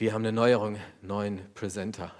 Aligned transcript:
Wir 0.00 0.14
haben 0.14 0.22
eine 0.22 0.32
Neuerung, 0.32 0.78
neuen 1.02 1.42
Presenter. 1.52 2.14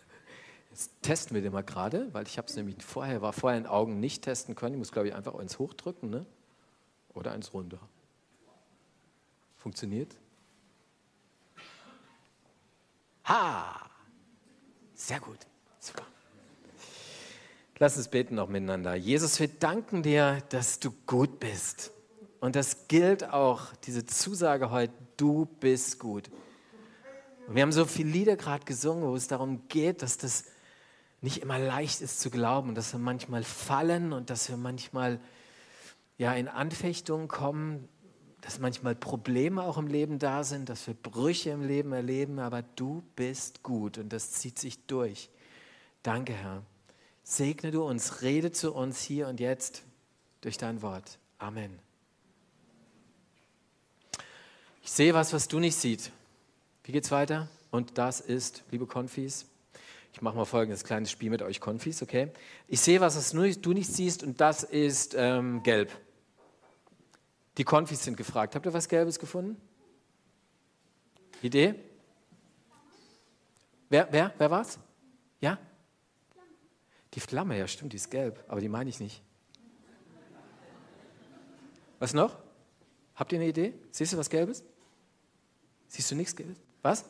Jetzt 0.70 0.92
testen 1.02 1.34
wir 1.34 1.42
den 1.42 1.52
mal 1.52 1.64
gerade, 1.64 2.08
weil 2.14 2.24
ich 2.24 2.38
habe 2.38 2.46
es 2.46 2.54
nämlich 2.54 2.84
vorher, 2.84 3.20
war 3.20 3.32
vorher 3.32 3.58
in 3.58 3.66
Augen 3.66 3.98
nicht 3.98 4.22
testen 4.22 4.54
können. 4.54 4.76
Ich 4.76 4.78
muss, 4.78 4.92
glaube 4.92 5.08
ich, 5.08 5.14
einfach 5.16 5.34
eins 5.34 5.58
hochdrücken 5.58 6.08
ne? 6.08 6.24
oder 7.12 7.32
eins 7.32 7.52
runter. 7.52 7.80
Funktioniert? 9.56 10.14
Ha! 13.24 13.90
Sehr 14.94 15.18
gut. 15.18 15.38
Super. 15.80 16.04
Lass 17.80 17.96
uns 17.96 18.06
beten 18.06 18.36
noch 18.36 18.48
miteinander. 18.48 18.94
Jesus, 18.94 19.40
wir 19.40 19.48
danken 19.48 20.04
dir, 20.04 20.44
dass 20.50 20.78
du 20.78 20.92
gut 21.06 21.40
bist. 21.40 21.90
Und 22.38 22.54
das 22.54 22.86
gilt 22.86 23.28
auch, 23.30 23.74
diese 23.82 24.06
Zusage 24.06 24.70
heute, 24.70 24.94
du 25.16 25.46
bist 25.58 25.98
gut. 25.98 26.30
Und 27.50 27.56
wir 27.56 27.64
haben 27.64 27.72
so 27.72 27.84
viele 27.84 28.10
Lieder 28.10 28.36
gerade 28.36 28.64
gesungen, 28.64 29.02
wo 29.02 29.16
es 29.16 29.26
darum 29.26 29.66
geht, 29.66 30.02
dass 30.02 30.16
das 30.16 30.44
nicht 31.20 31.38
immer 31.38 31.58
leicht 31.58 32.00
ist 32.00 32.20
zu 32.20 32.30
glauben, 32.30 32.76
dass 32.76 32.92
wir 32.92 33.00
manchmal 33.00 33.42
fallen 33.42 34.12
und 34.12 34.30
dass 34.30 34.48
wir 34.48 34.56
manchmal 34.56 35.18
ja, 36.16 36.32
in 36.34 36.46
Anfechtungen 36.46 37.26
kommen, 37.26 37.88
dass 38.40 38.60
manchmal 38.60 38.94
Probleme 38.94 39.64
auch 39.64 39.78
im 39.78 39.88
Leben 39.88 40.20
da 40.20 40.44
sind, 40.44 40.68
dass 40.68 40.86
wir 40.86 40.94
Brüche 40.94 41.50
im 41.50 41.66
Leben 41.66 41.92
erleben, 41.92 42.38
aber 42.38 42.62
du 42.62 43.02
bist 43.16 43.64
gut 43.64 43.98
und 43.98 44.12
das 44.12 44.30
zieht 44.30 44.56
sich 44.60 44.86
durch. 44.86 45.28
Danke, 46.04 46.34
Herr. 46.34 46.62
Segne 47.24 47.72
du 47.72 47.82
uns, 47.82 48.22
rede 48.22 48.52
zu 48.52 48.72
uns 48.72 49.02
hier 49.02 49.26
und 49.26 49.40
jetzt 49.40 49.82
durch 50.40 50.56
dein 50.56 50.82
Wort. 50.82 51.18
Amen. 51.38 51.80
Ich 54.84 54.92
sehe 54.92 55.14
was, 55.14 55.32
was 55.32 55.48
du 55.48 55.58
nicht 55.58 55.74
siehst. 55.74 56.12
Wie 56.84 56.92
geht's 56.92 57.10
weiter? 57.10 57.48
Und 57.70 57.98
das 57.98 58.20
ist, 58.20 58.64
liebe 58.70 58.86
Konfis, 58.86 59.46
ich 60.12 60.22
mache 60.22 60.36
mal 60.36 60.44
folgendes 60.44 60.82
kleines 60.84 61.10
Spiel 61.10 61.30
mit 61.30 61.42
euch 61.42 61.60
Konfis, 61.60 62.02
okay? 62.02 62.32
Ich 62.66 62.80
sehe 62.80 63.00
was, 63.00 63.16
was 63.16 63.30
du 63.60 63.72
nicht 63.72 63.92
siehst, 63.92 64.22
und 64.22 64.40
das 64.40 64.62
ist 64.62 65.14
ähm, 65.16 65.62
gelb. 65.62 65.90
Die 67.58 67.64
Konfis 67.64 68.04
sind 68.04 68.16
gefragt. 68.16 68.54
Habt 68.54 68.66
ihr 68.66 68.72
was 68.72 68.88
Gelbes 68.88 69.18
gefunden? 69.18 69.60
Idee? 71.42 71.74
Wer, 73.88 74.08
wer, 74.10 74.34
wer 74.38 74.50
war's? 74.50 74.78
Ja? 75.40 75.58
Die 77.14 77.20
Flamme, 77.20 77.58
ja 77.58 77.66
stimmt, 77.66 77.92
die 77.92 77.96
ist 77.96 78.10
gelb, 78.10 78.42
aber 78.48 78.60
die 78.60 78.68
meine 78.68 78.90
ich 78.90 79.00
nicht. 79.00 79.22
Was 81.98 82.14
noch? 82.14 82.38
Habt 83.14 83.32
ihr 83.32 83.38
eine 83.38 83.48
Idee? 83.48 83.74
Siehst 83.90 84.12
du 84.12 84.16
was 84.16 84.30
Gelbes? 84.30 84.64
Siehst 85.88 86.10
du 86.10 86.14
nichts 86.14 86.34
Gelbes? 86.34 86.58
Was? 86.82 87.04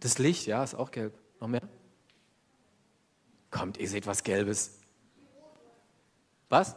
Das 0.00 0.18
Licht, 0.18 0.46
ja, 0.46 0.62
ist 0.62 0.74
auch 0.74 0.90
gelb. 0.90 1.12
Noch 1.40 1.48
mehr? 1.48 1.62
Kommt, 3.50 3.78
ihr 3.78 3.88
seht 3.88 4.06
was 4.06 4.22
Gelbes. 4.22 4.78
Was? 6.48 6.76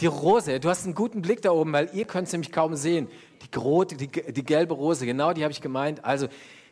Die 0.00 0.06
Rose, 0.06 0.58
du 0.58 0.68
hast 0.68 0.84
einen 0.84 0.94
guten 0.94 1.22
Blick 1.22 1.42
da 1.42 1.50
oben, 1.52 1.72
weil 1.72 1.88
ihr 1.92 2.04
könnt 2.04 2.26
es 2.26 2.32
nämlich 2.32 2.50
kaum 2.50 2.74
sehen. 2.74 3.08
Die, 3.42 3.58
rote, 3.58 3.96
die, 3.96 4.08
die 4.08 4.44
gelbe 4.44 4.74
Rose, 4.74 5.06
genau 5.06 5.32
die 5.32 5.44
habe 5.44 5.52
ich 5.52 5.60
gemeint. 5.60 6.04
Also, 6.04 6.26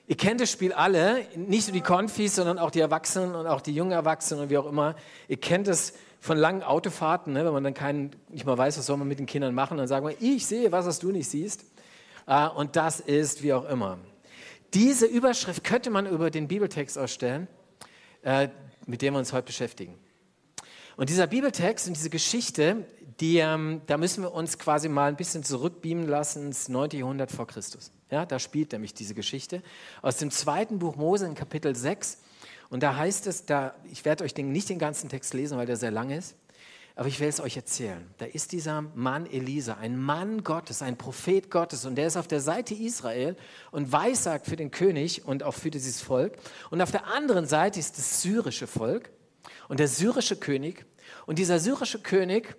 ihr 0.09 0.17
kennt 0.17 0.41
das 0.41 0.51
Spiel 0.51 0.73
alle, 0.73 1.25
nicht 1.37 1.69
nur 1.69 1.73
die 1.73 1.83
Konfis, 1.83 2.35
sondern 2.35 2.59
auch 2.59 2.71
die 2.71 2.81
Erwachsenen 2.81 3.35
und 3.37 3.47
auch 3.47 3.61
die 3.61 3.75
jungen 3.75 3.93
Erwachsenen 3.93 4.45
und 4.45 4.51
wie 4.51 4.59
auch 4.59 4.67
immer. 4.67 4.97
Ihr 5.29 5.37
kennt 5.37 5.69
es 5.69 5.93
von 6.19 6.37
langen 6.37 6.63
Autofahrten, 6.63 7.33
ne, 7.33 7.45
wenn 7.45 7.53
man 7.53 7.65
dann 7.65 7.75
keinen, 7.75 8.11
nicht 8.29 8.45
mal 8.45 8.59
weiß, 8.59 8.79
was 8.79 8.87
soll 8.87 8.97
man 8.97 9.09
mit 9.09 9.19
den 9.19 9.27
Kindern 9.27 9.55
machen, 9.55 9.79
dann 9.79 9.89
sagen 9.89 10.07
wir, 10.07 10.17
ich 10.21 10.47
sehe 10.47 10.73
was, 10.73 10.87
was 10.87 10.99
du 10.99 11.13
nicht 11.13 11.29
siehst. 11.29 11.65
Äh, 12.27 12.49
und 12.49 12.77
das 12.77 13.01
ist 13.01 13.43
wie 13.43 13.53
auch 13.53 13.65
immer. 13.65 13.99
Diese 14.75 15.07
Überschrift 15.07 15.65
könnte 15.65 15.91
man 15.91 16.07
über 16.07 16.31
den 16.31 16.49
Bibeltext 16.49 16.97
ausstellen, 16.97 17.49
äh, 18.23 18.49
mit 18.87 19.03
dem 19.03 19.15
wir 19.15 19.19
uns 19.19 19.33
heute 19.33 19.47
beschäftigen. 19.47 19.99
Und 20.97 21.09
dieser 21.09 21.27
Bibeltext 21.27 21.89
und 21.89 21.97
diese 21.97 22.11
Geschichte, 22.11 22.87
die, 23.21 23.39
ähm, 23.39 23.83
da 23.87 23.99
müssen 23.99 24.23
wir 24.23 24.33
uns 24.33 24.59
quasi 24.59 24.89
mal 24.89 25.09
ein 25.09 25.17
bisschen 25.17 25.45
zurückbeamen 25.45 26.07
lassen 26.07 26.47
ins 26.47 26.69
9. 26.69 26.91
Jahrhundert 26.91 27.31
vor 27.31 27.47
Christus. 27.47 27.91
Ja, 28.11 28.27
da 28.27 28.39
spielt 28.39 28.73
nämlich 28.73 28.95
diese 28.95 29.15
Geschichte 29.15 29.63
aus 30.03 30.17
dem 30.17 30.31
zweiten 30.31 30.79
Buch 30.79 30.97
Mose 30.97 31.27
in 31.27 31.35
Kapitel 31.35 31.75
6. 31.75 32.19
Und 32.69 32.83
da 32.83 32.97
heißt 32.97 33.27
es, 33.27 33.47
da, 33.47 33.75
ich 33.91 34.05
werde 34.05 34.25
euch 34.25 34.35
den, 34.35 34.53
nicht 34.53 34.69
den 34.69 34.79
ganzen 34.79 35.09
Text 35.09 35.35
lesen, 35.35 35.59
weil 35.59 35.67
der 35.67 35.77
sehr 35.77 35.91
lang 35.91 36.11
ist. 36.11 36.35
Aber 36.95 37.09
ich 37.09 37.21
will 37.21 37.29
es 37.29 37.41
euch 37.41 37.57
erzählen. 37.57 38.07
Da 38.19 38.27
ist 38.27 38.53
dieser 38.53 38.83
Mann 38.83 39.25
Elisa, 39.27 39.75
ein 39.75 39.99
Mann 39.99 40.45
Gottes, 40.45 40.83
ein 40.83 40.99
Prophet 40.99 41.51
Gottes, 41.51 41.87
und 41.87 41.95
der 41.95 42.07
ist 42.07 42.17
auf 42.17 42.29
der 42.29 42.41
Seite 42.41 42.75
Israel 42.75 43.37
und 43.71 43.93
weissagt 43.93 44.47
für 44.47 44.57
den 44.57 44.71
König 44.71 45.25
und 45.25 45.43
auch 45.43 45.55
für 45.55 45.71
dieses 45.71 46.03
Volk. 46.03 46.37
Und 46.71 46.83
auf 46.83 46.91
der 46.91 47.07
anderen 47.07 47.47
Seite 47.47 47.81
ist 47.81 47.97
das 47.97 48.21
syrische 48.21 48.67
Volk 48.67 49.11
und 49.69 49.81
der 49.81 49.89
syrische 49.89 50.37
König. 50.37 50.85
Und 51.25 51.39
dieser 51.39 51.59
syrische 51.59 52.01
König, 52.01 52.57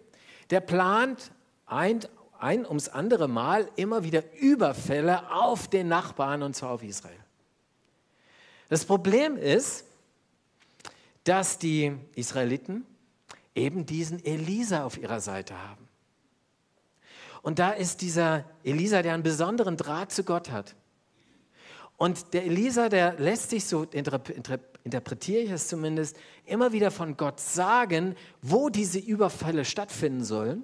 der 0.50 0.62
plant 0.62 1.32
ein, 1.68 2.00
ein 2.40 2.66
ums 2.66 2.90
andere 2.90 3.28
Mal 3.28 3.70
immer 3.76 4.04
wieder 4.04 4.24
Überfälle 4.34 5.32
auf 5.32 5.68
den 5.68 5.88
Nachbarn 5.88 6.42
und 6.42 6.56
zwar 6.56 6.72
auf 6.72 6.84
Israel. 6.84 7.20
Das 8.70 8.86
Problem 8.86 9.38
ist, 9.38 9.86
dass 11.24 11.60
die 11.60 11.96
Israeliten 12.16 12.86
eben 13.56 13.86
diesen 13.86 14.24
Elisa 14.24 14.84
auf 14.84 14.98
ihrer 14.98 15.20
Seite 15.20 15.58
haben. 15.58 15.88
Und 17.42 17.60
da 17.60 17.72
ist 17.72 18.02
dieser 18.02 18.46
Elisa, 18.64 19.02
der 19.02 19.14
einen 19.14 19.24
besonderen 19.24 19.78
Draht 19.78 20.12
zu 20.12 20.24
Gott 20.24 20.50
hat. 20.50 20.76
Und 21.98 22.34
der 22.34 22.46
Elisa, 22.46 22.90
der 22.90 23.20
lässt 23.20 23.50
sich, 23.50 23.66
so 23.66 23.84
interpretiere 23.84 25.42
ich 25.42 25.52
es 25.52 25.68
zumindest, 25.68 26.18
immer 26.46 26.72
wieder 26.72 26.90
von 26.90 27.18
Gott 27.18 27.40
sagen, 27.40 28.16
wo 28.42 28.70
diese 28.70 29.00
Überfälle 29.00 29.66
stattfinden 29.66 30.24
sollen. 30.24 30.64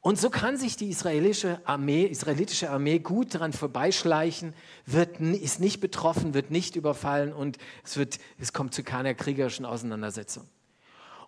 Und 0.00 0.18
so 0.18 0.28
kann 0.28 0.58
sich 0.58 0.76
die 0.76 0.90
israelische 0.90 1.62
Armee, 1.64 2.04
israelitische 2.04 2.68
Armee 2.68 2.98
gut 2.98 3.34
daran 3.34 3.54
vorbeischleichen, 3.54 4.52
wird, 4.84 5.18
ist 5.18 5.60
nicht 5.60 5.80
betroffen, 5.80 6.34
wird 6.34 6.50
nicht 6.50 6.76
überfallen 6.76 7.32
und 7.32 7.56
es, 7.84 7.96
wird, 7.96 8.18
es 8.38 8.52
kommt 8.52 8.74
zu 8.74 8.82
keiner 8.82 9.14
kriegerischen 9.14 9.64
Auseinandersetzung. 9.64 10.46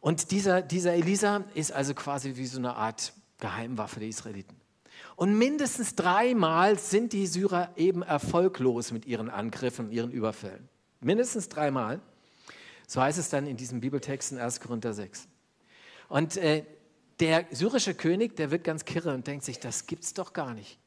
Und 0.01 0.31
dieser, 0.31 0.62
dieser 0.62 0.95
Elisa 0.95 1.45
ist 1.55 1.73
also 1.73 1.95
quasi 1.95 2.37
wie 2.37 2.47
so 2.47 2.59
eine 2.59 2.77
Art 2.77 3.12
Geheimwaffe 3.39 4.01
der 4.01 4.09
Israeliten. 4.09 4.57
Und 5.17 5.37
mindestens 5.37 5.95
dreimal 5.95 6.79
sind 6.79 7.12
die 7.12 7.27
Syrer 7.27 7.71
eben 7.77 8.03
erfolglos 8.03 8.93
mit 8.93 9.07
ihren 9.07 9.31
Angriffen, 9.31 9.91
ihren 9.91 10.11
Überfällen. 10.11 10.69
Mindestens 11.01 11.49
dreimal. 11.49 12.01
So 12.87 13.01
heißt 13.01 13.19
es 13.19 13.31
dann 13.31 13.47
in 13.47 13.57
diesem 13.57 13.81
Bibeltext 13.81 14.33
in 14.33 14.39
1. 14.39 14.61
Korinther 14.61 14.93
6. 14.95 15.27
Und 16.09 16.37
äh, 16.37 16.65
der 17.21 17.47
syrische 17.51 17.95
König, 17.95 18.37
der 18.37 18.51
wird 18.51 18.63
ganz 18.65 18.84
kirre 18.84 19.15
und 19.15 19.27
denkt 19.27 19.45
sich, 19.45 19.59
das 19.59 19.87
gibt's 19.87 20.15
doch 20.15 20.33
gar 20.33 20.55
nicht. 20.55 20.78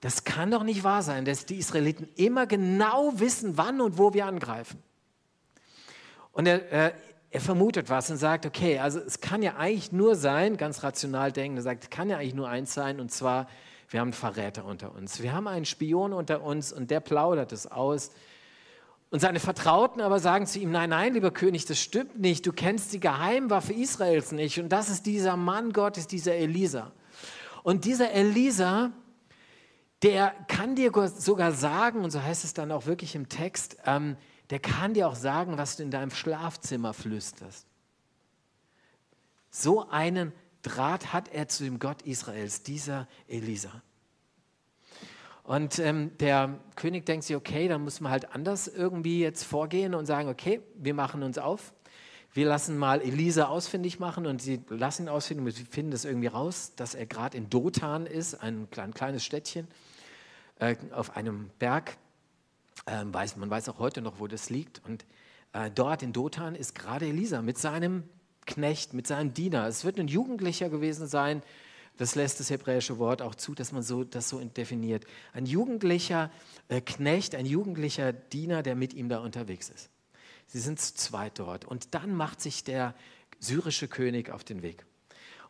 Das 0.00 0.24
kann 0.24 0.50
doch 0.50 0.62
nicht 0.62 0.84
wahr 0.84 1.02
sein, 1.02 1.24
dass 1.24 1.46
die 1.46 1.56
Israeliten 1.56 2.08
immer 2.14 2.46
genau 2.46 3.18
wissen, 3.18 3.56
wann 3.56 3.80
und 3.80 3.98
wo 3.98 4.14
wir 4.14 4.26
angreifen. 4.26 4.80
Und 6.32 6.46
er, 6.46 6.72
äh, 6.72 6.92
er 7.30 7.40
vermutet 7.40 7.90
was 7.90 8.10
und 8.10 8.16
sagt, 8.16 8.46
okay, 8.46 8.78
also 8.78 9.00
es 9.00 9.20
kann 9.20 9.42
ja 9.42 9.56
eigentlich 9.56 9.92
nur 9.92 10.14
sein, 10.14 10.56
ganz 10.56 10.82
rational 10.82 11.30
denken, 11.30 11.58
er 11.58 11.62
sagt, 11.62 11.84
es 11.84 11.90
kann 11.90 12.08
ja 12.08 12.16
eigentlich 12.16 12.34
nur 12.34 12.48
eins 12.48 12.72
sein, 12.72 13.00
und 13.00 13.10
zwar, 13.10 13.48
wir 13.90 14.00
haben 14.00 14.08
einen 14.08 14.12
Verräter 14.14 14.64
unter 14.64 14.94
uns. 14.94 15.22
Wir 15.22 15.32
haben 15.32 15.46
einen 15.46 15.64
Spion 15.64 16.12
unter 16.12 16.42
uns 16.42 16.72
und 16.72 16.90
der 16.90 17.00
plaudert 17.00 17.52
es 17.52 17.66
aus. 17.66 18.10
Und 19.10 19.20
seine 19.20 19.40
Vertrauten 19.40 20.02
aber 20.02 20.20
sagen 20.20 20.46
zu 20.46 20.58
ihm, 20.58 20.70
nein, 20.70 20.90
nein, 20.90 21.14
lieber 21.14 21.30
König, 21.30 21.64
das 21.64 21.80
stimmt 21.80 22.18
nicht, 22.18 22.46
du 22.46 22.52
kennst 22.52 22.92
die 22.92 23.00
Geheimwaffe 23.00 23.72
Israels 23.72 24.32
nicht. 24.32 24.58
Und 24.58 24.70
das 24.70 24.90
ist 24.90 25.06
dieser 25.06 25.36
Mann 25.36 25.72
Gottes, 25.72 26.06
dieser 26.06 26.34
Elisa. 26.34 26.92
Und 27.62 27.84
dieser 27.86 28.10
Elisa, 28.12 28.92
der 30.02 30.34
kann 30.48 30.74
dir 30.74 30.92
sogar 31.08 31.52
sagen, 31.52 32.04
und 32.04 32.10
so 32.10 32.22
heißt 32.22 32.44
es 32.44 32.54
dann 32.54 32.70
auch 32.70 32.86
wirklich 32.86 33.14
im 33.14 33.28
Text, 33.28 33.78
ähm, 33.86 34.16
der 34.50 34.58
kann 34.58 34.94
dir 34.94 35.08
auch 35.08 35.14
sagen, 35.14 35.58
was 35.58 35.76
du 35.76 35.82
in 35.82 35.90
deinem 35.90 36.10
Schlafzimmer 36.10 36.94
flüsterst. 36.94 37.66
So 39.50 39.88
einen 39.88 40.32
Draht 40.62 41.12
hat 41.12 41.28
er 41.28 41.48
zu 41.48 41.64
dem 41.64 41.78
Gott 41.78 42.02
Israels, 42.02 42.62
dieser 42.62 43.06
Elisa. 43.26 43.82
Und 45.44 45.78
ähm, 45.78 46.16
der 46.18 46.58
König 46.76 47.06
denkt 47.06 47.24
sich, 47.24 47.34
okay, 47.34 47.68
dann 47.68 47.82
muss 47.82 48.00
man 48.00 48.12
halt 48.12 48.34
anders 48.34 48.68
irgendwie 48.68 49.20
jetzt 49.20 49.44
vorgehen 49.44 49.94
und 49.94 50.04
sagen, 50.04 50.28
okay, 50.28 50.60
wir 50.74 50.92
machen 50.92 51.22
uns 51.22 51.38
auf. 51.38 51.72
Wir 52.34 52.46
lassen 52.46 52.76
mal 52.76 53.00
Elisa 53.00 53.46
ausfindig 53.46 53.98
machen 53.98 54.26
und 54.26 54.42
sie 54.42 54.60
lassen 54.68 55.04
ihn 55.04 55.08
ausfindig 55.08 55.46
und 55.46 55.52
sie 55.52 55.64
finden 55.64 55.90
das 55.90 56.04
irgendwie 56.04 56.26
raus, 56.26 56.72
dass 56.76 56.94
er 56.94 57.06
gerade 57.06 57.38
in 57.38 57.48
Dothan 57.48 58.04
ist, 58.04 58.34
ein, 58.34 58.68
ein 58.76 58.92
kleines 58.92 59.24
Städtchen 59.24 59.66
äh, 60.58 60.76
auf 60.92 61.16
einem 61.16 61.48
Berg 61.58 61.96
ähm, 62.86 63.12
weiß, 63.12 63.36
man 63.36 63.50
weiß 63.50 63.68
auch 63.68 63.78
heute 63.78 64.00
noch, 64.00 64.20
wo 64.20 64.26
das 64.26 64.50
liegt. 64.50 64.82
Und 64.86 65.04
äh, 65.52 65.70
dort 65.70 66.02
in 66.02 66.12
Dothan 66.12 66.54
ist 66.54 66.74
gerade 66.74 67.06
Elisa 67.06 67.42
mit 67.42 67.58
seinem 67.58 68.04
Knecht, 68.46 68.94
mit 68.94 69.06
seinem 69.06 69.34
Diener. 69.34 69.66
Es 69.66 69.84
wird 69.84 69.98
ein 69.98 70.08
Jugendlicher 70.08 70.68
gewesen 70.68 71.06
sein, 71.06 71.42
Das 71.98 72.14
lässt 72.14 72.38
das 72.38 72.48
hebräische 72.48 72.98
Wort 72.98 73.22
auch 73.22 73.34
zu, 73.34 73.54
dass 73.54 73.72
man 73.72 73.82
so, 73.82 74.04
das 74.04 74.28
so 74.28 74.38
definiert. 74.40 75.04
Ein 75.32 75.46
jugendlicher 75.46 76.30
äh, 76.68 76.80
Knecht, 76.80 77.34
ein 77.34 77.44
jugendlicher 77.44 78.12
Diener, 78.12 78.62
der 78.62 78.76
mit 78.76 78.94
ihm 78.94 79.08
da 79.08 79.18
unterwegs 79.18 79.68
ist. 79.68 79.90
Sie 80.46 80.60
sind 80.60 80.80
zu 80.80 80.94
zweit 80.94 81.38
dort. 81.38 81.64
Und 81.64 81.94
dann 81.94 82.14
macht 82.14 82.40
sich 82.40 82.62
der 82.64 82.94
syrische 83.40 83.88
König 83.88 84.30
auf 84.30 84.44
den 84.44 84.62
Weg. 84.62 84.86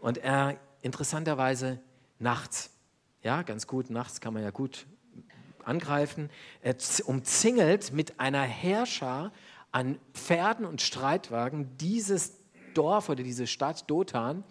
Und 0.00 0.18
er 0.18 0.58
interessanterweise 0.80 1.80
nachts, 2.18 2.70
ja, 3.22 3.42
ganz 3.42 3.66
gut, 3.66 3.90
nachts 3.90 4.20
kann 4.20 4.32
man 4.32 4.42
ja 4.42 4.50
gut 4.50 4.86
angreifen, 5.68 6.30
er 6.62 6.76
umzingelt 7.04 7.92
mit 7.92 8.18
einer 8.18 8.42
Herrscher 8.42 9.32
an 9.70 9.98
Pferden 10.14 10.64
und 10.64 10.80
Streitwagen 10.80 11.76
dieses 11.76 12.38
Dorf 12.74 13.08
oder 13.08 13.22
diese 13.22 13.46
Stadt 13.46 13.90
Dothan. 13.90 14.44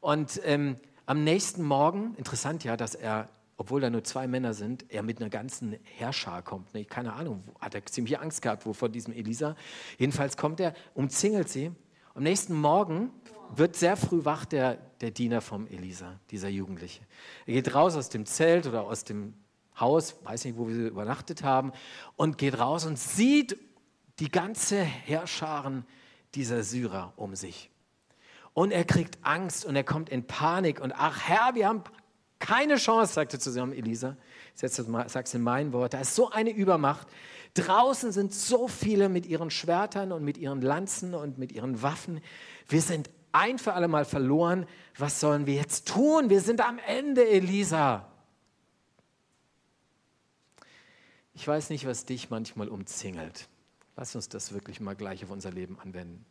Und 0.00 0.40
ähm, 0.44 0.76
am 1.06 1.24
nächsten 1.24 1.62
Morgen, 1.62 2.14
interessant 2.16 2.64
ja, 2.64 2.76
dass 2.76 2.94
er, 2.94 3.28
obwohl 3.56 3.80
da 3.80 3.90
nur 3.90 4.04
zwei 4.04 4.26
Männer 4.26 4.54
sind, 4.54 4.84
er 4.88 5.02
mit 5.02 5.20
einer 5.20 5.30
ganzen 5.30 5.76
Herrscher 5.82 6.42
kommt. 6.42 6.74
Ne? 6.74 6.84
Keine 6.84 7.12
Ahnung, 7.12 7.44
hat 7.60 7.74
er 7.74 7.84
ziemlich 7.86 8.18
Angst 8.18 8.42
gehabt, 8.42 8.66
wovon 8.66 8.92
diesem 8.92 9.12
Elisa. 9.12 9.56
Jedenfalls 9.98 10.36
kommt 10.36 10.60
er, 10.60 10.74
umzingelt 10.94 11.48
sie. 11.48 11.70
Am 12.14 12.22
nächsten 12.22 12.54
Morgen 12.54 13.10
wird 13.54 13.76
sehr 13.76 13.96
früh 13.96 14.24
wach 14.24 14.44
der, 14.44 14.76
der 15.00 15.10
Diener 15.10 15.40
vom 15.40 15.66
Elisa, 15.66 16.20
dieser 16.30 16.48
Jugendliche. 16.48 17.02
Er 17.46 17.54
geht 17.54 17.74
raus 17.74 17.96
aus 17.96 18.08
dem 18.08 18.26
Zelt 18.26 18.66
oder 18.66 18.82
aus 18.82 19.04
dem 19.04 19.34
Haus, 19.78 20.16
weiß 20.24 20.44
nicht, 20.44 20.58
wo 20.58 20.68
wir 20.68 20.88
übernachtet 20.88 21.42
haben, 21.42 21.72
und 22.16 22.38
geht 22.38 22.58
raus 22.58 22.84
und 22.84 22.98
sieht 22.98 23.58
die 24.18 24.28
ganze 24.28 24.82
Herrscharen 24.82 25.84
dieser 26.34 26.62
Syrer 26.62 27.12
um 27.16 27.34
sich. 27.34 27.70
Und 28.54 28.70
er 28.70 28.84
kriegt 28.84 29.18
Angst 29.22 29.64
und 29.64 29.76
er 29.76 29.84
kommt 29.84 30.10
in 30.10 30.26
Panik 30.26 30.80
und 30.80 30.92
ach 30.92 31.22
Herr, 31.26 31.54
wir 31.54 31.68
haben 31.68 31.82
keine 32.38 32.76
Chance, 32.76 33.14
sagte 33.14 33.38
zusammen 33.38 33.72
Elisa. 33.72 34.16
Ich 34.54 34.60
sage 34.60 35.24
es 35.24 35.34
in 35.34 35.42
meinen 35.42 35.72
Worten. 35.72 35.92
Da 35.92 36.00
ist 36.00 36.14
so 36.14 36.30
eine 36.30 36.50
Übermacht. 36.50 37.06
Draußen 37.54 38.12
sind 38.12 38.34
so 38.34 38.66
viele 38.66 39.08
mit 39.08 39.26
ihren 39.26 39.50
Schwertern 39.50 40.10
und 40.10 40.24
mit 40.24 40.38
ihren 40.38 40.60
Lanzen 40.60 41.14
und 41.14 41.38
mit 41.38 41.52
ihren 41.52 41.82
Waffen. 41.82 42.20
Wir 42.68 42.82
sind 42.82 43.10
ein 43.30 43.58
für 43.58 43.74
alle 43.74 43.88
Mal 43.88 44.04
verloren. 44.04 44.66
Was 44.98 45.20
sollen 45.20 45.46
wir 45.46 45.54
jetzt 45.54 45.88
tun? 45.88 46.30
Wir 46.30 46.40
sind 46.40 46.60
am 46.60 46.78
Ende, 46.86 47.26
Elisa. 47.28 48.11
Ich 51.34 51.46
weiß 51.46 51.70
nicht, 51.70 51.86
was 51.86 52.04
dich 52.04 52.30
manchmal 52.30 52.68
umzingelt. 52.68 53.48
Lass 53.96 54.14
uns 54.14 54.28
das 54.28 54.52
wirklich 54.52 54.80
mal 54.80 54.94
gleich 54.94 55.24
auf 55.24 55.30
unser 55.30 55.50
Leben 55.50 55.78
anwenden. 55.78 56.24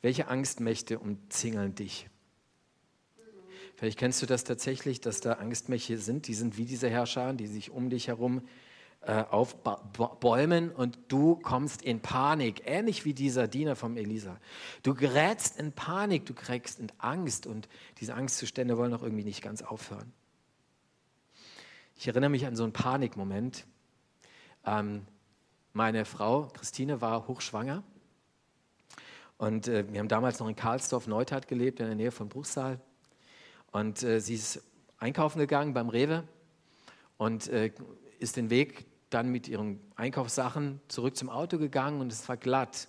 Welche 0.00 0.28
Angstmächte 0.28 0.98
umzingeln 0.98 1.74
dich? 1.74 2.08
Vielleicht 3.76 3.98
kennst 3.98 4.22
du 4.22 4.26
das 4.26 4.44
tatsächlich, 4.44 5.00
dass 5.00 5.20
da 5.20 5.34
Angstmächte 5.34 5.98
sind, 5.98 6.28
die 6.28 6.34
sind 6.34 6.56
wie 6.56 6.66
diese 6.66 6.88
Herrscher, 6.88 7.32
die 7.32 7.46
sich 7.46 7.70
um 7.70 7.90
dich 7.90 8.08
herum 8.08 8.42
äh, 9.00 9.24
aufbäumen 9.24 10.70
und 10.70 10.98
du 11.08 11.36
kommst 11.36 11.82
in 11.82 12.00
Panik, 12.00 12.62
ähnlich 12.64 13.04
wie 13.04 13.14
dieser 13.14 13.48
Diener 13.48 13.74
vom 13.74 13.96
Elisa. 13.96 14.38
Du 14.84 14.94
gerätst 14.94 15.58
in 15.58 15.72
Panik, 15.72 16.26
du 16.26 16.34
kriegst 16.34 16.78
in 16.78 16.92
Angst 16.98 17.46
und 17.46 17.68
diese 17.98 18.14
Angstzustände 18.14 18.76
wollen 18.78 18.94
auch 18.94 19.02
irgendwie 19.02 19.24
nicht 19.24 19.42
ganz 19.42 19.62
aufhören. 19.62 20.12
Ich 22.02 22.08
erinnere 22.08 22.30
mich 22.30 22.44
an 22.46 22.56
so 22.56 22.64
einen 22.64 22.72
Panikmoment. 22.72 23.64
Ähm, 24.66 25.06
meine 25.72 26.04
Frau 26.04 26.48
Christine 26.52 27.00
war 27.00 27.28
hochschwanger 27.28 27.84
und 29.38 29.68
äh, 29.68 29.84
wir 29.88 30.00
haben 30.00 30.08
damals 30.08 30.40
noch 30.40 30.48
in 30.48 30.56
Karlsdorf 30.56 31.06
Neustadt 31.06 31.46
gelebt, 31.46 31.78
in 31.78 31.86
der 31.86 31.94
Nähe 31.94 32.10
von 32.10 32.28
Bruchsal. 32.28 32.80
Und 33.70 34.02
äh, 34.02 34.20
sie 34.20 34.34
ist 34.34 34.64
einkaufen 34.98 35.38
gegangen 35.38 35.74
beim 35.74 35.88
Rewe 35.88 36.24
und 37.18 37.46
äh, 37.46 37.70
ist 38.18 38.36
den 38.36 38.50
Weg 38.50 38.84
dann 39.10 39.28
mit 39.28 39.46
ihren 39.46 39.78
Einkaufssachen 39.94 40.80
zurück 40.88 41.16
zum 41.16 41.30
Auto 41.30 41.56
gegangen 41.56 42.00
und 42.00 42.12
es 42.12 42.28
war 42.28 42.36
glatt. 42.36 42.88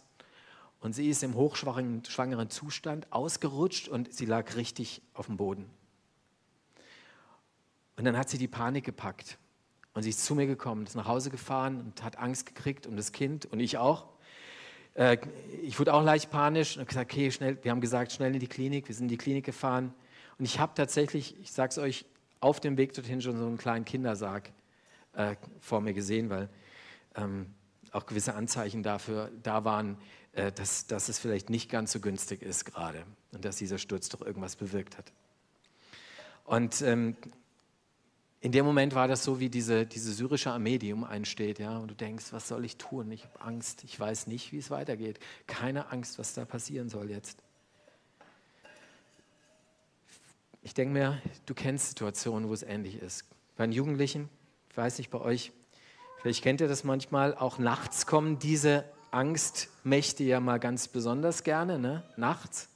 Und 0.80 0.94
sie 0.94 1.08
ist 1.08 1.22
im 1.22 1.36
hochschwangeren 1.36 2.50
Zustand 2.50 3.14
ausgerutscht 3.14 3.90
und 3.90 4.12
sie 4.12 4.26
lag 4.26 4.56
richtig 4.56 5.04
auf 5.14 5.28
dem 5.28 5.38
Boden. 5.38 5.70
Und 7.96 8.06
dann 8.06 8.18
hat 8.18 8.30
sie 8.30 8.38
die 8.38 8.48
Panik 8.48 8.86
gepackt. 8.86 9.38
Und 9.94 10.04
sie 10.04 10.10
ist 10.10 10.26
zu 10.26 10.34
mir 10.34 10.48
gekommen, 10.48 10.86
ist 10.86 10.96
nach 10.96 11.08
Hause 11.08 11.30
gefahren 11.30 11.80
und 11.80 12.04
hat 12.04 12.18
Angst 12.18 12.48
gekriegt 12.48 12.88
um 12.88 12.98
das 12.98 13.12
Kind 13.12 13.46
und 13.46 13.60
ich 13.60 13.78
auch. 13.78 14.08
Äh, 14.96 15.18
ich 15.62 15.80
wurde 15.80 15.94
auch 15.94 16.04
leicht 16.04 16.32
panisch 16.32 16.78
und 16.78 16.88
gesagt, 16.88 17.12
okay, 17.12 17.32
schnell, 17.32 17.58
wir 17.62 17.72
haben 17.72 17.82
gesagt, 17.82 18.12
schnell 18.12 18.34
in 18.34 18.40
die 18.40 18.48
Klinik. 18.48 18.88
Wir 18.88 18.96
sind 18.96 19.06
in 19.06 19.10
die 19.10 19.18
Klinik 19.18 19.46
gefahren. 19.46 19.94
Und 20.40 20.46
ich 20.46 20.60
habe 20.60 20.74
tatsächlich, 20.76 21.40
ich 21.40 21.52
sage 21.52 21.70
es 21.70 21.78
euch, 21.78 22.06
auf 22.40 22.60
dem 22.60 22.78
Weg 22.78 22.94
dorthin 22.94 23.22
schon 23.22 23.38
so 23.38 23.46
einen 23.46 23.58
kleinen 23.58 23.86
Kindersarg 23.86 24.52
äh, 25.14 25.36
vor 25.60 25.80
mir 25.80 25.94
gesehen, 25.94 26.30
weil 26.30 26.50
ähm, 27.16 27.54
auch 27.92 28.06
gewisse 28.06 28.34
Anzeichen 28.34 28.84
dafür 28.84 29.32
da 29.44 29.64
waren, 29.64 29.98
äh, 30.34 30.52
dass, 30.52 30.88
dass 30.88 31.08
es 31.08 31.20
vielleicht 31.20 31.50
nicht 31.50 31.70
ganz 31.70 31.92
so 31.92 32.00
günstig 32.00 32.42
ist 32.42 32.66
gerade 32.66 33.06
und 33.32 33.46
dass 33.46 33.58
dieser 33.58 33.78
Sturz 33.78 34.10
doch 34.10 34.22
irgendwas 34.22 34.56
bewirkt 34.56 34.98
hat. 34.98 35.14
Und 36.44 36.82
ähm, 36.82 37.16
in 38.44 38.52
dem 38.52 38.66
Moment 38.66 38.94
war 38.94 39.08
das 39.08 39.24
so 39.24 39.40
wie 39.40 39.48
diese, 39.48 39.86
diese 39.86 40.12
syrische 40.12 40.52
Armee, 40.52 40.78
die 40.78 40.92
um 40.92 41.06
einen 41.06 41.24
steht, 41.24 41.60
ja, 41.60 41.78
und 41.78 41.88
du 41.88 41.96
denkst, 41.96 42.26
was 42.32 42.50
soll 42.50 42.66
ich 42.66 42.76
tun? 42.76 43.10
Ich 43.10 43.24
habe 43.24 43.40
Angst, 43.40 43.86
ich 43.86 43.98
weiß 43.98 44.28
nicht, 44.28 44.52
wie 44.52 44.58
es 44.58 44.70
weitergeht. 44.70 45.18
Keine 45.48 45.94
Angst, 45.94 46.20
was 46.20 46.34
da 46.34 46.44
passieren 46.44 46.90
soll 46.90 47.10
jetzt. 47.10 47.38
Ich 50.62 50.74
denke 50.74 50.92
mir, 50.94 51.22
du 51.46 51.54
kennst 51.54 51.88
Situationen, 51.88 52.50
wo 52.50 52.54
es 52.54 52.64
ähnlich 52.64 53.02
ist. 53.02 53.24
Bei 53.56 53.66
den 53.66 53.72
Jugendlichen, 53.72 54.28
ich 54.70 54.76
weiß 54.76 54.98
nicht 54.98 55.10
bei 55.10 55.22
euch, 55.22 55.54
vielleicht 56.22 56.44
kennt 56.44 56.60
ihr 56.60 56.68
das 56.68 56.84
manchmal, 56.84 57.34
auch 57.36 57.60
nachts 57.60 58.06
kommen 58.06 58.40
diese 58.40 58.84
Angstmächte 59.12 60.26
ja 60.26 60.42
mal 60.42 60.60
ganz 60.60 60.90
besonders 60.90 61.46
gerne, 61.46 61.80
ne? 61.80 62.04
nachts. 62.18 62.68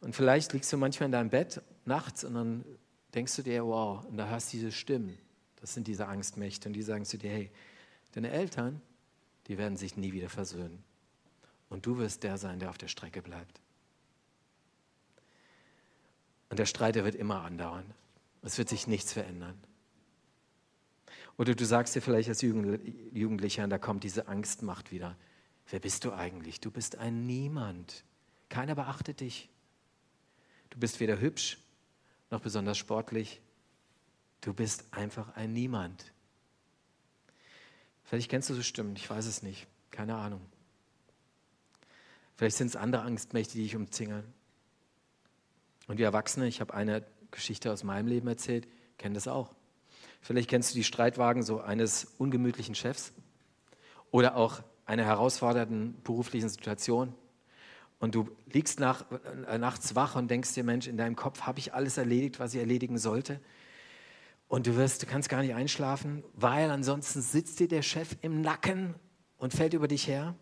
Und 0.00 0.16
vielleicht 0.16 0.52
liegst 0.52 0.72
du 0.72 0.78
manchmal 0.78 1.06
in 1.06 1.12
deinem 1.12 1.30
Bett 1.30 1.62
nachts 1.84 2.24
und 2.24 2.34
dann 2.34 2.64
denkst 3.14 3.36
du 3.36 3.42
dir, 3.42 3.64
wow, 3.64 4.04
und 4.04 4.16
da 4.16 4.28
hörst 4.28 4.52
du 4.52 4.56
diese 4.56 4.72
Stimmen. 4.72 5.18
Das 5.56 5.74
sind 5.74 5.86
diese 5.86 6.06
Angstmächte. 6.08 6.68
Und 6.68 6.74
die 6.74 6.82
sagen 6.82 7.04
zu 7.04 7.16
dir, 7.16 7.30
hey, 7.30 7.50
deine 8.12 8.30
Eltern, 8.30 8.82
die 9.46 9.58
werden 9.58 9.76
sich 9.76 9.96
nie 9.96 10.12
wieder 10.12 10.28
versöhnen. 10.28 10.82
Und 11.68 11.86
du 11.86 11.98
wirst 11.98 12.22
der 12.22 12.38
sein, 12.38 12.58
der 12.58 12.70
auf 12.70 12.78
der 12.78 12.88
Strecke 12.88 13.22
bleibt. 13.22 13.60
Und 16.50 16.58
der 16.58 16.66
Streit, 16.66 16.94
der 16.94 17.04
wird 17.04 17.14
immer 17.14 17.42
andauern. 17.42 17.86
Es 18.42 18.58
wird 18.58 18.68
sich 18.68 18.86
nichts 18.86 19.12
verändern. 19.12 19.58
Oder 21.36 21.54
du 21.54 21.64
sagst 21.64 21.96
dir 21.96 22.00
vielleicht 22.00 22.28
als 22.28 22.42
Jugendlicher, 22.42 23.64
und 23.64 23.70
da 23.70 23.78
kommt 23.78 24.04
diese 24.04 24.28
Angstmacht 24.28 24.92
wieder. 24.92 25.16
Wer 25.68 25.80
bist 25.80 26.04
du 26.04 26.12
eigentlich? 26.12 26.60
Du 26.60 26.70
bist 26.70 26.96
ein 26.96 27.26
Niemand. 27.26 28.04
Keiner 28.50 28.74
beachtet 28.74 29.20
dich. 29.20 29.48
Du 30.70 30.78
bist 30.78 31.00
weder 31.00 31.18
hübsch, 31.18 31.58
noch 32.30 32.40
besonders 32.40 32.78
sportlich. 32.78 33.40
Du 34.40 34.52
bist 34.52 34.84
einfach 34.92 35.34
ein 35.36 35.52
Niemand. 35.52 36.12
Vielleicht 38.04 38.30
kennst 38.30 38.50
du 38.50 38.54
so 38.54 38.62
Stimmen, 38.62 38.96
ich 38.96 39.08
weiß 39.08 39.26
es 39.26 39.42
nicht, 39.42 39.66
keine 39.90 40.16
Ahnung. 40.16 40.40
Vielleicht 42.36 42.56
sind 42.56 42.68
es 42.68 42.76
andere 42.76 43.02
Angstmächte, 43.02 43.54
die 43.54 43.62
dich 43.62 43.76
umzingeln. 43.76 44.24
Und 45.86 45.98
wir 45.98 46.06
Erwachsene, 46.06 46.46
ich 46.46 46.60
habe 46.60 46.74
eine 46.74 47.04
Geschichte 47.30 47.72
aus 47.72 47.84
meinem 47.84 48.06
Leben 48.06 48.28
erzählt, 48.28 48.68
kennen 48.98 49.14
das 49.14 49.28
auch. 49.28 49.54
Vielleicht 50.20 50.48
kennst 50.48 50.70
du 50.70 50.74
die 50.74 50.84
Streitwagen 50.84 51.42
so 51.42 51.60
eines 51.60 52.06
ungemütlichen 52.18 52.74
Chefs 52.74 53.12
oder 54.10 54.36
auch 54.36 54.62
einer 54.86 55.04
herausfordernden 55.04 56.00
beruflichen 56.02 56.48
Situation. 56.48 57.14
Und 57.98 58.14
du 58.14 58.28
liegst 58.52 58.80
nach, 58.80 59.04
äh, 59.48 59.58
nachts 59.58 59.94
wach 59.94 60.16
und 60.16 60.30
denkst 60.30 60.54
dir, 60.54 60.64
Mensch, 60.64 60.86
in 60.86 60.96
deinem 60.96 61.16
Kopf 61.16 61.42
habe 61.42 61.58
ich 61.58 61.74
alles 61.74 61.96
erledigt, 61.96 62.38
was 62.40 62.54
ich 62.54 62.60
erledigen 62.60 62.98
sollte. 62.98 63.40
Und 64.48 64.66
du, 64.66 64.76
wirst, 64.76 65.02
du 65.02 65.06
kannst 65.06 65.28
gar 65.28 65.42
nicht 65.42 65.54
einschlafen, 65.54 66.22
weil 66.34 66.70
ansonsten 66.70 67.22
sitzt 67.22 67.60
dir 67.60 67.68
der 67.68 67.82
Chef 67.82 68.16
im 68.20 68.40
Nacken 68.40 68.94
und 69.38 69.54
fällt 69.54 69.74
über 69.74 69.88
dich 69.88 70.06
her. 70.06 70.34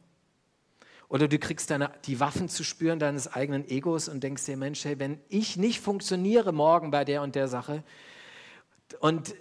Oder 1.09 1.29
du 1.29 1.39
kriegst 1.39 1.71
deine, 1.71 1.91
die 2.07 2.21
Waffen 2.21 2.49
zu 2.49 2.65
spüren 2.65 2.99
deines 2.99 3.33
eigenen 3.33 3.69
Egos 3.69 4.09
und 4.09 4.23
denkst 4.23 4.47
dir, 4.47 4.57
Mensch, 4.57 4.85
hey, 4.85 4.99
wenn 4.99 5.21
ich 5.29 5.57
nicht 5.57 5.81
funktioniere 5.81 6.53
morgen 6.53 6.91
bei 6.91 7.05
der 7.05 7.23
und 7.23 7.35
der 7.35 7.49
Sache 7.49 7.85
und 8.99 9.35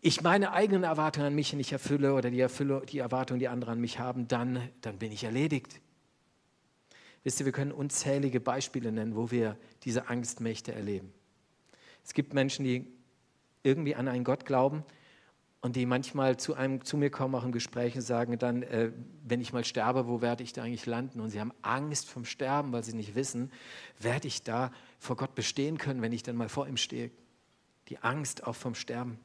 ich 0.00 0.22
meine 0.22 0.52
eigenen 0.52 0.84
Erwartungen 0.84 1.28
an 1.28 1.34
mich 1.34 1.52
nicht 1.54 1.72
erfülle 1.72 2.14
oder 2.14 2.30
die, 2.30 2.40
erfülle, 2.40 2.82
die 2.86 2.98
Erwartungen, 2.98 3.40
die 3.40 3.48
andere 3.48 3.72
an 3.72 3.80
mich 3.80 3.98
haben, 3.98 4.28
dann, 4.28 4.68
dann 4.80 4.98
bin 4.98 5.10
ich 5.10 5.24
erledigt. 5.24 5.80
Wisst 7.24 7.40
ihr, 7.40 7.46
wir 7.46 7.52
können 7.52 7.72
unzählige 7.72 8.40
Beispiele 8.40 8.92
nennen, 8.92 9.16
wo 9.16 9.30
wir 9.30 9.56
diese 9.84 10.08
Angstmächte 10.08 10.72
erleben. 10.72 11.12
Es 12.04 12.14
gibt 12.14 12.32
Menschen, 12.32 12.64
die 12.64 12.86
irgendwie 13.62 13.94
an 13.94 14.08
einen 14.08 14.24
Gott 14.24 14.46
glauben 14.46 14.84
und 15.60 15.76
die 15.76 15.86
manchmal 15.86 16.36
zu, 16.36 16.54
einem, 16.54 16.84
zu 16.84 16.96
mir 16.96 17.10
kommen, 17.10 17.34
auch 17.34 17.44
im 17.44 17.52
Gespräch 17.52 17.96
und 17.96 18.02
sagen 18.02 18.38
dann, 18.38 18.62
äh, 18.62 18.92
wenn 19.24 19.40
ich 19.40 19.52
mal 19.52 19.64
sterbe, 19.64 20.06
wo 20.06 20.20
werde 20.20 20.44
ich 20.44 20.52
da 20.52 20.62
eigentlich 20.62 20.86
landen? 20.86 21.20
Und 21.20 21.30
sie 21.30 21.40
haben 21.40 21.52
Angst 21.62 22.08
vom 22.08 22.24
Sterben, 22.24 22.72
weil 22.72 22.84
sie 22.84 22.94
nicht 22.94 23.14
wissen, 23.14 23.50
werde 23.98 24.28
ich 24.28 24.42
da 24.42 24.70
vor 24.98 25.16
Gott 25.16 25.34
bestehen 25.34 25.78
können, 25.78 26.00
wenn 26.00 26.12
ich 26.12 26.22
dann 26.22 26.36
mal 26.36 26.48
vor 26.48 26.68
ihm 26.68 26.76
stehe. 26.76 27.10
Die 27.88 27.98
Angst 27.98 28.46
auch 28.46 28.54
vom 28.54 28.74
Sterben. 28.74 29.18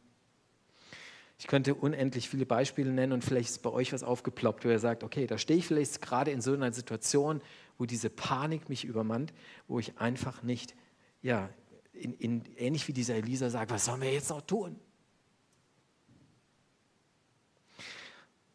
Ich 1.38 1.48
könnte 1.48 1.76
unendlich 1.76 2.30
viele 2.30 2.46
Beispiele 2.46 2.92
nennen 2.92 3.12
und 3.12 3.24
vielleicht 3.24 3.50
ist 3.50 3.62
bei 3.62 3.70
euch 3.70 3.92
was 3.92 4.04
aufgeploppt, 4.04 4.66
wo 4.66 4.70
ihr 4.70 4.80
sagt, 4.80 5.04
okay, 5.04 5.28
da 5.28 5.38
stehe 5.38 5.60
ich 5.60 5.68
vielleicht 5.68 6.02
gerade 6.02 6.32
in 6.32 6.42
so 6.42 6.54
einer 6.54 6.72
Situation, 6.72 7.42
wo 7.78 7.86
diese 7.86 8.10
Panik 8.10 8.70
mich 8.70 8.86
übermannt, 8.86 9.34
wo 9.68 9.80
ich 9.80 9.98
einfach 9.98 10.44
nicht, 10.44 10.76
ja, 11.22 11.50
in, 11.94 12.14
in, 12.14 12.46
ähnlich 12.58 12.88
wie 12.88 12.94
dieser 12.94 13.16
Elisa 13.16 13.50
sagt, 13.50 13.72
was 13.72 13.86
sollen 13.86 14.02
wir 14.02 14.12
jetzt 14.12 14.30
noch 14.30 14.42
tun? 14.42 14.80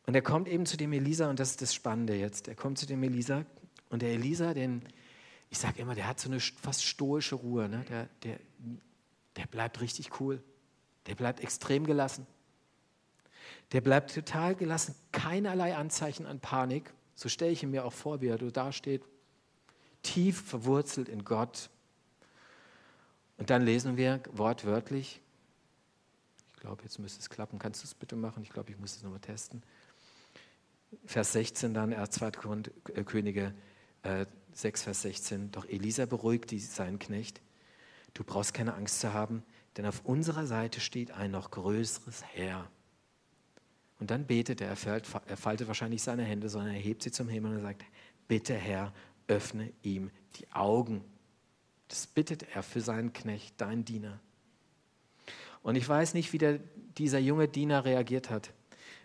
Und 0.06 0.14
er 0.14 0.22
kommt 0.22 0.48
eben 0.48 0.64
zu 0.64 0.76
dem 0.76 0.92
Elisa 0.92 1.28
und 1.28 1.38
das 1.38 1.50
ist 1.50 1.62
das 1.62 1.75
Spannende 1.75 2.14
jetzt. 2.14 2.48
Er 2.48 2.54
kommt 2.54 2.78
zu 2.78 2.87
dem 2.87 3.02
Elisa 3.02 3.44
und 3.90 4.02
der 4.02 4.10
Elisa, 4.10 4.54
den, 4.54 4.82
ich 5.50 5.58
sage 5.58 5.82
immer, 5.82 5.94
der 5.94 6.06
hat 6.06 6.18
so 6.18 6.30
eine 6.30 6.40
fast 6.40 6.84
stoische 6.84 7.34
Ruhe. 7.34 7.68
Ne? 7.68 7.84
Der, 7.88 8.08
der, 8.22 8.40
der 9.37 9.46
bleibt 9.46 9.80
richtig 9.80 10.18
cool. 10.20 10.42
Der 11.06 11.14
bleibt 11.14 11.40
extrem 11.40 11.87
gelassen. 11.87 12.26
Der 13.72 13.80
bleibt 13.82 14.14
total 14.14 14.54
gelassen, 14.54 14.94
keinerlei 15.12 15.76
Anzeichen 15.76 16.26
an 16.26 16.40
Panik. 16.40 16.92
So 17.18 17.28
stelle 17.28 17.50
ich 17.50 17.64
mir 17.64 17.84
auch 17.84 17.92
vor, 17.92 18.20
wie 18.20 18.28
er 18.28 18.38
da 18.38 18.70
steht, 18.70 19.02
tief 20.04 20.40
verwurzelt 20.40 21.08
in 21.08 21.25
Gott. 21.25 21.68
Und 23.38 23.50
dann 23.50 23.62
lesen 23.62 23.96
wir 23.96 24.22
wortwörtlich, 24.30 25.20
ich 26.54 26.60
glaube, 26.60 26.84
jetzt 26.84 27.00
müsste 27.00 27.18
es 27.18 27.28
klappen, 27.28 27.58
kannst 27.58 27.82
du 27.82 27.87
es 27.87 27.94
bitte 27.94 28.14
machen? 28.14 28.44
Ich 28.44 28.50
glaube, 28.50 28.70
ich 28.70 28.78
muss 28.78 28.94
es 28.94 29.02
nochmal 29.02 29.18
testen. 29.18 29.64
Vers 31.06 31.32
16 31.32 31.75
dann, 31.75 31.92
2. 32.08 32.30
Äh, 32.94 33.02
Könige 33.02 33.52
äh, 34.04 34.25
6, 34.52 34.84
Vers 34.84 35.02
16. 35.02 35.50
Doch 35.50 35.66
Elisa 35.66 36.06
beruhigt 36.06 36.50
seinen 36.50 37.00
Knecht. 37.00 37.40
Du 38.14 38.22
brauchst 38.22 38.54
keine 38.54 38.75
Angst 38.75 39.00
zu 39.00 39.12
haben, 39.12 39.42
denn 39.76 39.87
auf 39.87 40.04
unserer 40.04 40.46
Seite 40.46 40.78
steht 40.78 41.10
ein 41.10 41.32
noch 41.32 41.50
größeres 41.50 42.25
Heer. 42.26 42.70
Und 43.99 44.11
dann 44.11 44.26
betet 44.26 44.61
er, 44.61 44.76
er, 44.87 45.37
faltet 45.37 45.67
wahrscheinlich 45.67 46.02
seine 46.02 46.23
Hände, 46.23 46.49
sondern 46.49 46.75
er 46.75 46.81
hebt 46.81 47.02
sie 47.02 47.11
zum 47.11 47.28
Himmel 47.28 47.57
und 47.57 47.62
sagt, 47.62 47.85
bitte 48.28 48.55
Herr, 48.55 48.93
öffne 49.26 49.73
ihm 49.83 50.11
die 50.37 50.50
Augen. 50.52 51.05
Das 51.88 52.07
bittet 52.07 52.45
er 52.55 52.62
für 52.62 52.81
seinen 52.81 53.12
Knecht, 53.12 53.61
deinen 53.61 53.85
Diener. 53.85 54.21
Und 55.62 55.75
ich 55.75 55.88
weiß 55.88 56.14
nicht, 56.14 56.33
wie 56.33 56.38
der, 56.38 56.61
dieser 56.97 57.19
junge 57.19 57.49
Diener 57.49 57.85
reagiert 57.85 58.31
hat. 58.31 58.52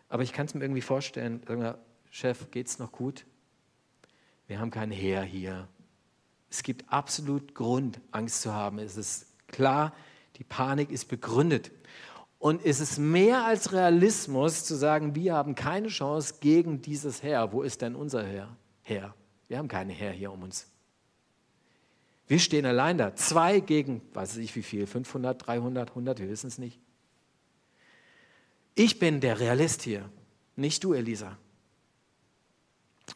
Aber 0.09 0.23
ich 0.23 0.31
kann 0.31 0.45
es 0.45 0.53
mir 0.53 0.61
irgendwie 0.61 0.81
vorstellen, 0.81 1.41
wir, 1.47 1.79
Chef, 2.11 2.51
geht's 2.51 2.77
noch 2.77 2.91
gut? 2.91 3.25
Wir 4.47 4.59
haben 4.59 4.69
kein 4.69 4.91
Heer 4.91 5.23
hier. 5.23 5.67
Es 6.49 6.61
gibt 6.61 6.91
absolut 6.91 7.55
Grund, 7.55 7.99
Angst 8.11 8.43
zu 8.43 8.53
haben. 8.53 8.77
Es 8.77 8.95
ist 8.97 9.25
klar, 9.47 9.93
die 10.35 10.43
Panik 10.43 10.91
ist 10.91 11.05
begründet. 11.05 11.71
Und 12.43 12.65
es 12.65 12.81
ist 12.81 12.97
mehr 12.97 13.45
als 13.45 13.71
Realismus 13.71 14.65
zu 14.65 14.75
sagen, 14.75 15.15
wir 15.15 15.33
haben 15.33 15.55
keine 15.55 15.87
Chance 15.87 16.33
gegen 16.41 16.81
dieses 16.81 17.23
Heer. 17.23 17.53
Wo 17.53 17.61
ist 17.61 17.81
denn 17.81 17.95
unser 17.95 18.21
Heer? 18.21 18.49
Heer. 18.81 19.15
Wir 19.47 19.57
haben 19.57 19.69
keine 19.69 19.93
Heer 19.93 20.11
hier 20.11 20.29
um 20.29 20.43
uns. 20.43 20.67
Wir 22.27 22.39
stehen 22.39 22.65
allein 22.65 22.97
da. 22.97 23.15
Zwei 23.15 23.61
gegen, 23.61 24.01
weiß 24.13 24.35
ich 24.35 24.53
wie 24.57 24.61
viel, 24.61 24.87
500, 24.87 25.47
300, 25.47 25.91
100, 25.91 26.19
wir 26.19 26.27
wissen 26.27 26.47
es 26.47 26.57
nicht. 26.57 26.81
Ich 28.75 28.99
bin 28.99 29.21
der 29.21 29.39
Realist 29.39 29.81
hier, 29.83 30.09
nicht 30.57 30.83
du, 30.83 30.91
Elisa. 30.91 31.37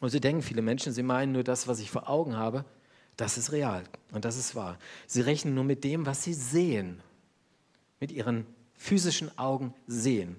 Und 0.00 0.08
sie 0.08 0.20
denken, 0.20 0.40
viele 0.40 0.62
Menschen, 0.62 0.94
sie 0.94 1.02
meinen 1.02 1.32
nur 1.32 1.44
das, 1.44 1.68
was 1.68 1.80
ich 1.80 1.90
vor 1.90 2.08
Augen 2.08 2.34
habe, 2.34 2.64
das 3.18 3.36
ist 3.36 3.52
real 3.52 3.84
und 4.10 4.24
das 4.24 4.38
ist 4.38 4.54
wahr. 4.54 4.78
Sie 5.06 5.20
rechnen 5.20 5.54
nur 5.54 5.64
mit 5.64 5.84
dem, 5.84 6.06
was 6.06 6.24
sie 6.24 6.32
sehen, 6.32 7.02
mit 8.00 8.10
ihren 8.10 8.46
physischen 8.78 9.36
Augen 9.36 9.74
sehen. 9.86 10.36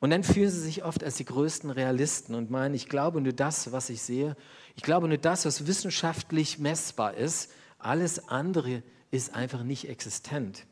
Und 0.00 0.10
dann 0.10 0.24
fühlen 0.24 0.50
sie 0.50 0.60
sich 0.60 0.82
oft 0.84 1.04
als 1.04 1.16
die 1.16 1.24
größten 1.24 1.70
Realisten 1.70 2.34
und 2.34 2.50
meinen, 2.50 2.74
ich 2.74 2.88
glaube 2.88 3.20
nur 3.20 3.34
das, 3.34 3.70
was 3.70 3.90
ich 3.90 4.02
sehe, 4.02 4.36
ich 4.76 4.82
glaube 4.82 5.08
nur 5.08 5.18
das, 5.18 5.44
was 5.44 5.66
wissenschaftlich 5.66 6.58
messbar 6.58 7.14
ist, 7.14 7.52
alles 7.78 8.28
andere 8.28 8.82
ist 9.10 9.34
einfach 9.34 9.62
nicht 9.62 9.88
existent. 9.88 10.66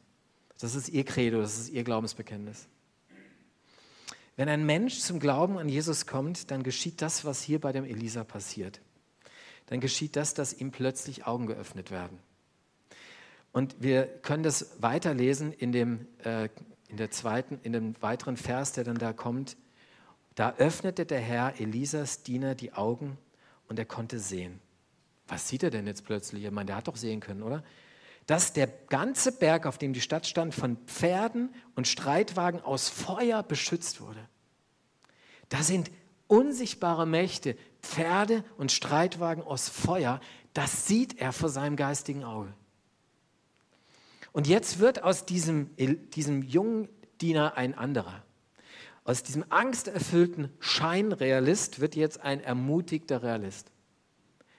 Das 0.61 0.75
ist 0.75 0.89
ihr 0.89 1.05
Credo, 1.05 1.41
das 1.41 1.59
ist 1.59 1.71
ihr 1.71 1.85
Glaubensbekenntnis. 1.85 2.67
Wenn 4.37 4.49
ein 4.49 4.65
Mensch 4.65 5.01
zum 5.01 5.19
Glauben 5.19 5.59
an 5.59 5.69
Jesus 5.69 6.07
kommt, 6.07 6.51
dann 6.51 6.63
geschieht 6.63 7.03
das, 7.03 7.25
was 7.25 7.43
hier 7.43 7.61
bei 7.61 7.73
dem 7.73 7.85
Elisa 7.85 8.25
passiert. 8.25 8.81
Dann 9.67 9.81
geschieht 9.81 10.17
das, 10.17 10.33
dass 10.33 10.55
ihm 10.55 10.71
plötzlich 10.71 11.27
Augen 11.27 11.47
geöffnet 11.47 11.91
werden. 11.91 12.19
Und 13.53 13.77
wir 13.81 14.07
können 14.07 14.43
das 14.43 14.83
weiterlesen 14.83 15.53
in 15.53 15.73
dem, 15.73 16.07
äh, 16.25 16.49
in 16.89 16.97
der 16.97 17.11
zweiten, 17.11 17.59
in 17.63 17.73
dem 17.73 18.01
weiteren 18.01 18.37
Vers, 18.37 18.73
der 18.73 18.85
dann 18.85 18.99
da 18.99 19.13
kommt. 19.13 19.57
Da 20.35 20.55
öffnete 20.57 21.07
der 21.07 21.21
Herr 21.21 21.61
Elisas 21.61 22.23
Diener 22.23 22.55
die 22.55 22.73
Augen 22.73 23.19
und 23.69 23.79
er 23.79 23.85
konnte 23.85 24.19
sehen. 24.19 24.61
Was 25.27 25.49
sieht 25.49 25.63
er 25.63 25.71
denn 25.71 25.87
jetzt 25.87 26.05
plötzlich? 26.05 26.45
Ich 26.45 26.51
meine, 26.51 26.67
der 26.67 26.77
hat 26.77 26.89
doch 26.89 26.97
sehen 26.97 27.21
können, 27.21 27.43
oder? 27.43 27.63
Dass 28.27 28.53
der 28.53 28.67
ganze 28.67 29.33
Berg, 29.33 29.67
auf 29.67 29.79
dem 29.79 29.93
die 29.93 30.01
Stadt 30.01 30.27
stand, 30.27 30.55
von 30.55 30.77
Pferden 30.87 31.55
und 31.75 31.89
Streitwagen 31.89 32.61
aus 32.61 32.89
Feuer 32.89 33.43
beschützt 33.43 34.01
wurde. 34.01 34.21
Da 35.49 35.63
sind 35.63 35.91
unsichtbare 36.27 37.07
Mächte, 37.07 37.57
Pferde 37.83 38.45
und 38.57 38.71
Streitwagen 38.71 39.43
aus 39.43 39.69
Feuer. 39.69 40.21
Das 40.53 40.87
sieht 40.87 41.19
er 41.19 41.33
vor 41.33 41.49
seinem 41.49 41.77
geistigen 41.77 42.25
Auge. 42.25 42.53
Und 44.39 44.47
jetzt 44.47 44.79
wird 44.79 45.03
aus 45.03 45.27
diesem, 45.27 45.75
diesem 46.15 46.45
jungen 46.45 46.89
Diener 47.21 47.57
ein 47.57 47.75
anderer. 47.75 48.23
Aus 49.03 49.25
diesem 49.25 49.45
angsterfüllten 49.49 50.53
Scheinrealist 50.61 51.81
wird 51.81 51.97
jetzt 51.97 52.21
ein 52.21 52.41
ermutigter 52.41 53.25
Realist. 53.25 53.73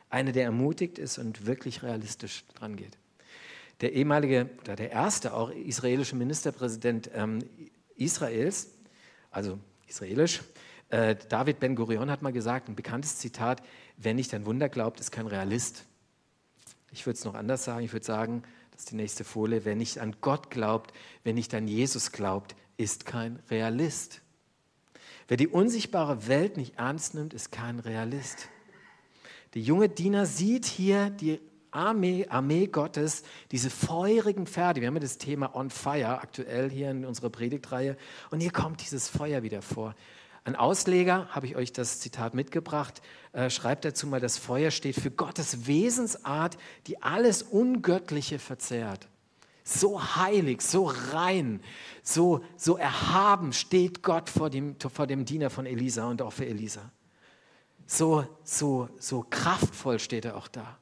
Einer, 0.10 0.34
der 0.34 0.44
ermutigt 0.44 1.00
ist 1.00 1.18
und 1.18 1.46
wirklich 1.46 1.82
realistisch 1.82 2.44
dran 2.56 2.76
geht. 2.76 2.98
Der 3.80 3.94
ehemalige, 3.94 4.50
oder 4.60 4.76
der 4.76 4.92
erste 4.92 5.34
auch 5.34 5.50
israelische 5.50 6.18
Ministerpräsident 6.18 7.10
ähm, 7.14 7.40
Israels, 7.96 8.72
also 9.32 9.60
israelisch, 9.88 10.42
äh, 10.90 11.16
David 11.30 11.62
Ben 11.62 11.78
Gurion 11.78 12.12
hat 12.12 12.22
mal 12.22 12.34
gesagt, 12.34 12.68
ein 12.68 12.76
bekanntes 12.76 13.16
Zitat, 13.16 13.64
wer 13.96 14.14
nicht 14.14 14.34
an 14.34 14.46
Wunder 14.46 14.68
glaubt, 14.68 15.00
ist 15.00 15.12
kein 15.12 15.28
Realist. 15.28 15.86
Ich 16.92 17.06
würde 17.06 17.18
es 17.18 17.24
noch 17.24 17.36
anders 17.36 17.64
sagen, 17.64 17.86
ich 17.86 17.94
würde 17.94 18.06
sagen, 18.06 18.44
das 18.80 18.86
ist 18.86 18.92
die 18.92 18.96
nächste 18.96 19.26
Folie, 19.26 19.66
wer 19.66 19.76
nicht 19.76 20.00
an 20.00 20.16
Gott 20.22 20.50
glaubt, 20.50 20.94
wer 21.26 21.34
nicht 21.34 21.54
an 21.54 21.68
Jesus 21.68 22.14
glaubt, 22.14 22.56
ist 22.78 23.06
kein 23.06 23.42
Realist. 23.50 24.22
Wer 25.28 25.36
die 25.36 25.50
unsichtbare 25.50 26.30
Welt 26.30 26.56
nicht 26.56 26.78
ernst 26.78 27.14
nimmt, 27.14 27.34
ist 27.34 27.52
kein 27.52 27.80
Realist. 27.80 28.48
Der 29.54 29.64
junge 29.64 29.90
Diener 29.90 30.26
sieht 30.26 30.66
hier 30.66 31.10
die 31.10 31.42
Armee, 31.72 32.28
Armee 32.30 32.68
Gottes, 32.68 33.24
diese 33.52 33.70
feurigen 33.70 34.48
Pferde. 34.48 34.80
Wir 34.80 34.88
haben 34.88 34.96
ja 34.96 35.02
das 35.02 35.18
Thema 35.18 35.54
On 35.58 35.70
Fire 35.70 36.22
aktuell 36.22 36.70
hier 36.70 36.90
in 36.90 37.04
unserer 37.04 37.30
Predigtreihe. 37.30 37.98
Und 38.32 38.40
hier 38.40 38.52
kommt 38.52 38.82
dieses 38.82 39.10
Feuer 39.10 39.44
wieder 39.44 39.62
vor. 39.62 39.94
Ein 40.44 40.56
Ausleger, 40.56 41.28
habe 41.30 41.46
ich 41.48 41.56
euch 41.56 41.74
das 41.74 42.00
Zitat 42.00 42.34
mitgebracht, 42.34 43.02
äh, 43.34 43.50
schreibt 43.50 43.86
dazu 43.86 44.08
mal, 44.08 44.20
das 44.20 44.38
Feuer 44.38 44.72
steht 44.72 44.96
für 44.96 45.12
Gottes 45.12 45.68
Wesensart, 45.68 46.58
die 46.88 47.02
alles 47.02 47.44
Ungöttliche 47.44 48.40
verzehrt. 48.40 49.08
So 49.64 50.16
heilig, 50.16 50.62
so 50.62 50.86
rein, 51.12 51.62
so, 52.02 52.44
so 52.58 52.78
erhaben 52.78 53.54
steht 53.54 54.02
Gott 54.02 54.30
vor 54.30 54.50
dem, 54.50 54.76
vor 54.80 55.06
dem 55.06 55.26
Diener 55.26 55.50
von 55.50 55.66
Elisa 55.66 56.08
und 56.08 56.22
auch 56.22 56.34
für 56.34 56.46
Elisa. 56.46 56.92
So, 57.86 58.26
so, 58.44 58.90
so 59.00 59.26
kraftvoll 59.30 60.00
steht 60.00 60.26
er 60.26 60.38
auch 60.38 60.48
da. 60.48 60.78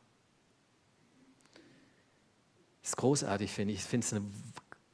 Das 2.81 2.91
ist 2.91 2.97
großartig, 2.97 3.51
finde 3.51 3.73
ich. 3.73 3.79
Ich 3.79 3.85
finde 3.85 4.05
es 4.05 4.13
eine 4.13 4.25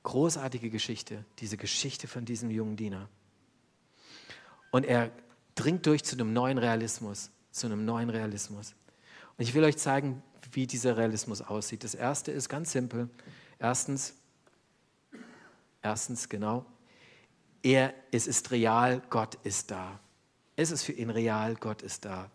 großartige 0.02 0.72
Geschichte, 0.72 1.26
diese 1.40 1.58
Geschichte 1.58 2.08
von 2.08 2.26
diesem 2.26 2.50
jungen 2.50 2.76
Diener. 2.76 3.10
Und 4.74 4.88
er 4.88 5.12
dringt 5.54 5.86
durch 5.86 6.04
zu 6.04 6.16
einem 6.16 6.34
neuen 6.34 6.58
Realismus, 6.58 7.30
zu 7.52 7.68
einem 7.68 7.86
neuen 7.86 8.10
Realismus. 8.10 8.74
Und 9.38 9.44
ich 9.44 9.54
will 9.54 9.64
euch 9.64 9.78
zeigen, 9.78 10.24
wie 10.52 10.66
dieser 10.66 10.98
Realismus 10.98 11.44
aussieht. 11.44 11.84
Das 11.84 11.94
erste 11.94 12.32
ist 12.32 12.50
ganz 12.50 12.72
simpel. 12.72 13.08
Erstens, 13.60 14.16
erstens 15.84 16.28
genau, 16.28 16.66
er, 17.62 17.94
es 18.12 18.26
ist 18.26 18.50
real, 18.50 19.04
Gott 19.12 19.38
ist 19.44 19.70
da. 19.70 20.00
Es 20.56 20.72
ist 20.72 20.82
für 20.82 20.94
ihn 20.94 21.12
real, 21.12 21.54
Gott 21.54 21.84
ist 21.84 22.06
da. 22.06 22.32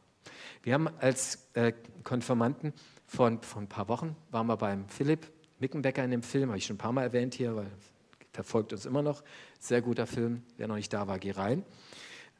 Wir 0.62 0.75
haben 0.75 0.87
als 1.00 1.49
äh, 1.54 1.73
Konfirmanden 2.04 2.73
vor, 3.09 3.37
vor 3.42 3.62
ein 3.62 3.68
paar 3.68 3.88
Wochen, 3.88 4.14
waren 4.30 4.47
wir 4.47 4.57
beim 4.57 4.88
Philipp 4.88 5.28
Mickenbecker 5.59 6.04
in 6.04 6.12
dem 6.12 6.23
Film, 6.23 6.50
habe 6.50 6.59
ich 6.59 6.66
schon 6.66 6.76
ein 6.76 6.78
paar 6.78 6.92
Mal 6.92 7.02
erwähnt 7.02 7.35
hier, 7.35 7.57
weil 7.57 7.66
verfolgt 8.33 8.73
uns 8.73 8.87
immer 8.87 9.02
noch. 9.02 9.25
Sehr 9.59 9.83
guter 9.83 10.07
Film. 10.07 10.45
Wer 10.57 10.68
noch 10.68 10.76
nicht 10.76 10.92
da 10.92 11.09
war, 11.09 11.18
geh 11.18 11.33
rein. 11.33 11.64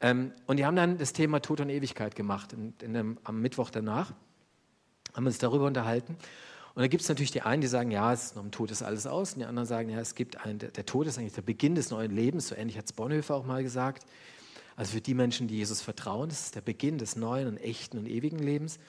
Ähm, 0.01 0.33
und 0.47 0.57
die 0.57 0.65
haben 0.65 0.75
dann 0.75 0.97
das 0.97 1.13
Thema 1.13 1.41
Tod 1.41 1.61
und 1.61 1.69
Ewigkeit 1.69 2.15
gemacht 2.15 2.53
in, 2.53 2.73
in 2.81 2.93
dem, 2.93 3.17
am 3.23 3.41
Mittwoch 3.41 3.69
danach. 3.69 4.13
Haben 5.13 5.25
uns 5.25 5.37
darüber 5.37 5.65
unterhalten. 5.65 6.17
Und 6.75 6.83
da 6.83 6.87
gibt 6.87 7.01
es 7.01 7.09
natürlich 7.09 7.31
die 7.31 7.41
einen, 7.41 7.61
die 7.61 7.67
sagen, 7.67 7.91
ja, 7.91 8.13
es 8.13 8.25
ist 8.25 8.35
noch 8.35 8.43
im 8.43 8.51
Tod 8.51 8.71
ist 8.71 8.83
alles 8.83 9.07
aus. 9.07 9.33
Und 9.33 9.39
die 9.39 9.45
anderen 9.45 9.67
sagen, 9.67 9.89
ja, 9.89 9.99
es 9.99 10.15
gibt 10.15 10.45
einen, 10.45 10.59
der, 10.59 10.69
der 10.71 10.85
Tod 10.85 11.07
ist 11.07 11.17
eigentlich 11.17 11.33
der 11.33 11.41
Beginn 11.41 11.75
des 11.75 11.89
neuen 11.89 12.11
Lebens. 12.11 12.47
So 12.47 12.55
ähnlich 12.55 12.77
hat 12.77 12.85
es 12.85 12.93
Bonhoeffer 12.93 13.35
auch 13.35 13.45
mal 13.45 13.63
gesagt. 13.63 14.05
Also 14.75 14.93
für 14.93 15.01
die 15.01 15.13
Menschen, 15.13 15.49
die 15.49 15.57
Jesus 15.57 15.81
vertrauen, 15.81 16.29
das 16.29 16.45
ist 16.45 16.55
der 16.55 16.61
Beginn 16.61 16.97
des 16.97 17.17
neuen 17.17 17.47
und 17.47 17.57
echten 17.57 17.97
und 17.97 18.07
ewigen 18.07 18.39
Lebens. 18.39 18.79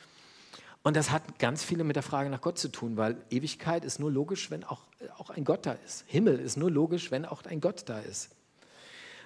Und 0.82 0.96
das 0.96 1.10
hat 1.10 1.38
ganz 1.38 1.64
viele 1.64 1.84
mit 1.84 1.96
der 1.96 2.02
Frage 2.02 2.30
nach 2.30 2.40
Gott 2.40 2.58
zu 2.58 2.68
tun, 2.68 2.96
weil 2.96 3.16
Ewigkeit 3.28 3.84
ist 3.84 3.98
nur 3.98 4.10
logisch, 4.10 4.50
wenn 4.50 4.62
auch, 4.64 4.82
auch 5.18 5.30
ein 5.30 5.44
Gott 5.44 5.66
da 5.66 5.72
ist. 5.72 6.04
Himmel 6.06 6.38
ist 6.38 6.56
nur 6.56 6.70
logisch, 6.70 7.10
wenn 7.10 7.26
auch 7.26 7.44
ein 7.44 7.60
Gott 7.60 7.88
da 7.88 7.98
ist. 7.98 8.30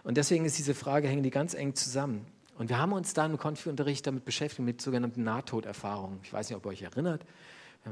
Und 0.05 0.17
deswegen 0.17 0.45
ist 0.45 0.59
diese 0.59 0.75
Frage, 0.75 1.09
hängen 1.09 1.23
die 1.23 1.31
ganz 1.31 1.55
eng 1.55 1.75
zusammen. 1.75 2.27
Und 2.57 2.69
wir 2.69 2.79
haben 2.79 2.93
uns 2.93 3.15
dann 3.15 3.33
im 3.33 3.39
Konfi-Unterricht 3.39 4.07
damit 4.07 4.25
beschäftigt, 4.25 4.65
mit 4.65 4.81
sogenannten 4.81 5.25
Nahtoderfahrungen. 5.25 6.21
Ich 6.23 6.33
weiß 6.33 6.49
nicht, 6.49 6.57
ob 6.57 6.67
ihr 6.67 6.69
euch 6.69 6.83
erinnert. 6.83 7.25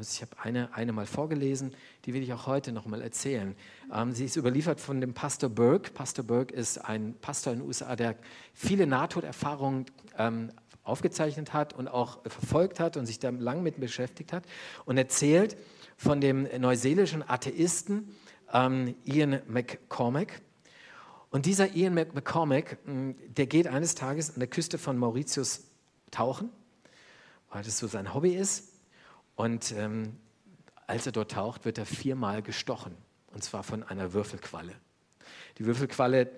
Ich 0.01 0.23
habe 0.23 0.33
eine, 0.41 0.75
eine 0.75 0.93
mal 0.93 1.05
vorgelesen, 1.05 1.75
die 2.05 2.15
will 2.15 2.23
ich 2.23 2.33
auch 2.33 2.47
heute 2.47 2.73
noch 2.73 2.87
mal 2.87 3.03
erzählen. 3.03 3.55
Ähm, 3.93 4.13
sie 4.13 4.25
ist 4.25 4.37
überliefert 4.37 4.81
von 4.81 5.01
dem 5.03 5.13
Pastor 5.13 5.51
Burke. 5.51 5.91
Pastor 5.91 6.25
Burke 6.25 6.55
ist 6.55 6.79
ein 6.79 7.15
Pastor 7.21 7.53
in 7.53 7.59
den 7.59 7.67
USA, 7.67 7.95
der 7.95 8.17
viele 8.55 8.87
Nahtoderfahrungen 8.87 9.87
ähm, 10.17 10.51
aufgezeichnet 10.83 11.53
hat 11.53 11.75
und 11.75 11.89
auch 11.89 12.21
verfolgt 12.23 12.81
hat 12.81 12.97
und 12.97 13.05
sich 13.05 13.19
da 13.19 13.31
lang 13.31 13.63
mit 13.63 13.81
beschäftigt 13.81 14.33
hat 14.33 14.45
und 14.87 14.97
erzählt 14.97 15.57
von 15.97 16.21
dem 16.21 16.49
neuseelischen 16.59 17.29
Atheisten 17.29 18.15
ähm, 18.53 18.95
Ian 19.05 19.41
McCormack. 19.47 20.41
Und 21.33 21.47
dieser 21.47 21.75
Ian 21.75 21.95
McCormack, 21.95 22.77
hm, 22.85 23.17
der 23.27 23.47
geht 23.47 23.67
eines 23.67 23.95
Tages 23.95 24.35
an 24.35 24.41
der 24.41 24.49
Küste 24.49 24.77
von 24.77 24.99
Mauritius 24.99 25.65
tauchen, 26.11 26.51
weil 27.49 27.65
das 27.65 27.79
so 27.79 27.87
sein 27.87 28.13
Hobby 28.13 28.35
ist. 28.35 28.75
Und 29.35 29.73
ähm, 29.73 30.19
als 30.87 31.07
er 31.07 31.13
dort 31.13 31.31
taucht, 31.31 31.65
wird 31.65 31.79
er 31.79 31.87
viermal 31.87 32.43
gestochen, 32.43 32.95
und 33.33 33.43
zwar 33.43 33.63
von 33.63 33.83
einer 33.83 34.13
Würfelqualle. 34.13 34.75
Die 35.57 35.65
Würfelqualle, 35.65 36.31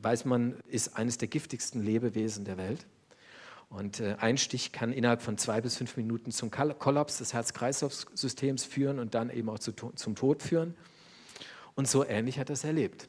weiß 0.00 0.24
man, 0.24 0.56
ist 0.66 0.96
eines 0.96 1.18
der 1.18 1.28
giftigsten 1.28 1.80
Lebewesen 1.80 2.44
der 2.44 2.56
Welt. 2.56 2.84
Und 3.68 4.00
äh, 4.00 4.16
ein 4.18 4.38
Stich 4.38 4.72
kann 4.72 4.92
innerhalb 4.92 5.22
von 5.22 5.38
zwei 5.38 5.60
bis 5.60 5.76
fünf 5.76 5.96
Minuten 5.96 6.32
zum 6.32 6.50
Kollaps 6.50 7.18
des 7.18 7.32
Herz-Kreislauf-Systems 7.32 8.64
führen 8.64 8.98
und 8.98 9.14
dann 9.14 9.30
eben 9.30 9.48
auch 9.48 9.60
zu, 9.60 9.70
zum 9.70 10.16
Tod 10.16 10.42
führen. 10.42 10.74
Und 11.76 11.86
so 11.86 12.04
ähnlich 12.04 12.40
hat 12.40 12.50
er 12.50 12.54
es 12.54 12.64
erlebt. 12.64 13.08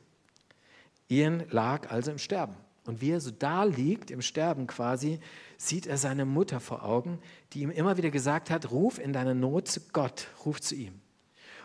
Ian 1.09 1.43
lag 1.49 1.91
also 1.91 2.11
im 2.11 2.17
Sterben. 2.17 2.55
Und 2.85 3.01
wie 3.01 3.11
er 3.11 3.21
so 3.21 3.31
da 3.31 3.63
liegt, 3.63 4.11
im 4.11 4.21
Sterben 4.21 4.67
quasi, 4.67 5.19
sieht 5.57 5.87
er 5.87 5.97
seine 5.97 6.25
Mutter 6.25 6.59
vor 6.59 6.83
Augen, 6.83 7.19
die 7.53 7.61
ihm 7.61 7.71
immer 7.71 7.97
wieder 7.97 8.11
gesagt 8.11 8.49
hat, 8.49 8.71
ruf 8.71 8.99
in 8.99 9.13
deiner 9.13 9.33
Not 9.33 9.69
zu 9.69 9.79
Gott, 9.93 10.27
ruf 10.45 10.59
zu 10.59 10.75
ihm. 10.75 10.99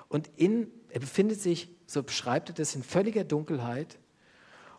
Und 0.09 0.31
in, 0.37 0.69
er 0.91 1.01
befindet 1.01 1.41
sich, 1.41 1.69
so 1.87 2.03
beschreibt 2.03 2.51
er 2.51 2.55
das, 2.55 2.75
in 2.75 2.83
völliger 2.85 3.25
Dunkelheit 3.25 3.99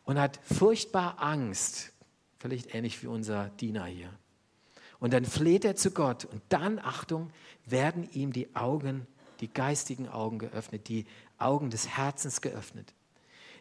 und 0.05 0.17
hat 0.19 0.39
furchtbar 0.43 1.17
Angst, 1.19 1.91
Vielleicht 2.39 2.73
ähnlich 2.73 3.03
wie 3.03 3.07
unser 3.07 3.49
Diener 3.49 3.85
hier. 3.85 4.09
Und 4.99 5.13
dann 5.13 5.25
fleht 5.25 5.65
er 5.65 5.75
zu 5.75 5.91
Gott 5.91 6.25
und 6.25 6.41
dann, 6.49 6.79
Achtung, 6.79 7.31
werden 7.65 8.09
ihm 8.13 8.33
die 8.33 8.55
Augen, 8.55 9.07
die 9.41 9.51
geistigen 9.51 10.07
Augen 10.07 10.39
geöffnet, 10.39 10.87
die 10.87 11.05
Augen 11.37 11.69
des 11.69 11.87
Herzens 11.89 12.41
geöffnet. 12.41 12.93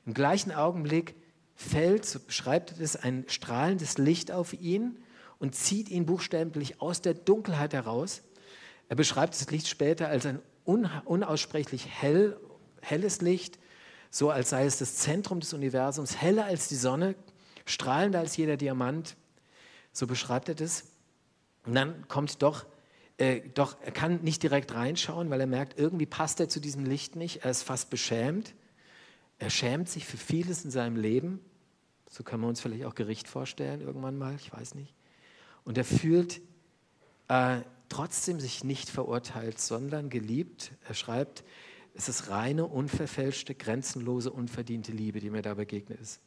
Im 0.08 0.14
gleichen 0.14 0.52
Augenblick 0.52 1.16
fällt, 1.54 2.06
so 2.06 2.18
beschreibt 2.18 2.80
es, 2.80 2.96
ein 2.96 3.26
strahlendes 3.28 3.98
Licht 3.98 4.32
auf 4.32 4.54
ihn 4.54 4.96
und 5.38 5.54
zieht 5.54 5.90
ihn 5.90 6.06
buchstäblich 6.06 6.80
aus 6.80 7.02
der 7.02 7.12
Dunkelheit 7.12 7.74
heraus. 7.74 8.22
Er 8.88 8.96
beschreibt 8.96 9.34
das 9.34 9.50
Licht 9.50 9.68
später 9.68 10.08
als 10.08 10.24
ein 10.24 10.40
unaussprechlich 10.64 11.86
hell, 11.86 12.40
helles 12.80 13.20
Licht, 13.20 13.58
so 14.10 14.30
als 14.30 14.48
sei 14.48 14.64
es 14.64 14.78
das 14.78 14.94
Zentrum 14.94 15.40
des 15.40 15.52
Universums, 15.52 16.16
heller 16.16 16.46
als 16.46 16.68
die 16.68 16.76
Sonne, 16.76 17.14
strahlender 17.66 18.20
als 18.20 18.34
jeder 18.38 18.56
Diamant. 18.56 19.14
So 19.92 20.06
beschreibt 20.06 20.48
er 20.48 20.54
das. 20.54 20.84
Und 21.66 21.74
dann 21.74 22.08
kommt 22.08 22.40
doch, 22.40 22.64
äh, 23.18 23.42
doch, 23.52 23.76
er 23.82 23.92
kann 23.92 24.22
nicht 24.22 24.42
direkt 24.42 24.72
reinschauen, 24.72 25.28
weil 25.28 25.42
er 25.42 25.46
merkt, 25.46 25.78
irgendwie 25.78 26.06
passt 26.06 26.40
er 26.40 26.48
zu 26.48 26.60
diesem 26.60 26.86
Licht 26.86 27.14
nicht. 27.14 27.44
Er 27.44 27.50
ist 27.50 27.62
fast 27.62 27.90
beschämt. 27.90 28.54
Er 29.38 29.50
schämt 29.50 29.88
sich 29.88 30.04
für 30.04 30.16
vieles 30.16 30.64
in 30.64 30.70
seinem 30.70 30.96
Leben. 30.96 31.40
So 32.10 32.24
können 32.24 32.42
wir 32.42 32.48
uns 32.48 32.60
vielleicht 32.60 32.84
auch 32.84 32.94
Gericht 32.94 33.28
vorstellen, 33.28 33.80
irgendwann 33.80 34.16
mal, 34.16 34.34
ich 34.34 34.52
weiß 34.52 34.74
nicht. 34.74 34.94
Und 35.64 35.78
er 35.78 35.84
fühlt 35.84 36.40
äh, 37.28 37.60
trotzdem 37.88 38.40
sich 38.40 38.64
nicht 38.64 38.88
verurteilt, 38.88 39.60
sondern 39.60 40.10
geliebt. 40.10 40.72
Er 40.86 40.94
schreibt, 40.94 41.44
es 41.94 42.08
ist 42.08 42.30
reine, 42.30 42.66
unverfälschte, 42.66 43.54
grenzenlose, 43.54 44.30
unverdiente 44.30 44.92
Liebe, 44.92 45.20
die 45.20 45.30
mir 45.30 45.42
da 45.42 45.54
begegnet 45.54 46.00
ist. 46.00 46.20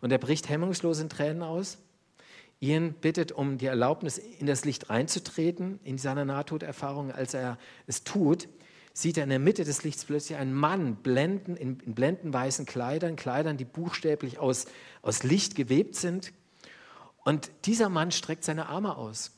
Und 0.00 0.10
er 0.10 0.18
bricht 0.18 0.48
hemmungslos 0.48 1.00
in 1.00 1.08
Tränen 1.08 1.42
aus. 1.42 1.78
Ian 2.60 2.94
bittet 2.94 3.32
um 3.32 3.58
die 3.58 3.66
Erlaubnis, 3.66 4.18
in 4.18 4.46
das 4.46 4.64
Licht 4.64 4.90
reinzutreten, 4.90 5.78
in 5.84 5.98
seiner 5.98 6.24
Nahtoderfahrung. 6.24 7.12
Als 7.12 7.34
er 7.34 7.58
es 7.86 8.04
tut, 8.04 8.48
sieht 8.96 9.16
er 9.18 9.24
in 9.24 9.30
der 9.30 9.40
Mitte 9.40 9.64
des 9.64 9.82
Lichts 9.82 10.04
plötzlich 10.04 10.38
einen 10.38 10.54
Mann 10.54 10.94
blenden, 10.96 11.56
in, 11.56 11.80
in 11.80 11.94
blendenweißen 11.94 12.64
Kleidern, 12.64 13.16
Kleidern, 13.16 13.56
die 13.56 13.64
buchstäblich 13.64 14.38
aus, 14.38 14.66
aus 15.02 15.24
Licht 15.24 15.56
gewebt 15.56 15.96
sind. 15.96 16.32
Und 17.24 17.50
dieser 17.64 17.88
Mann 17.88 18.12
streckt 18.12 18.44
seine 18.44 18.66
Arme 18.66 18.96
aus, 18.96 19.32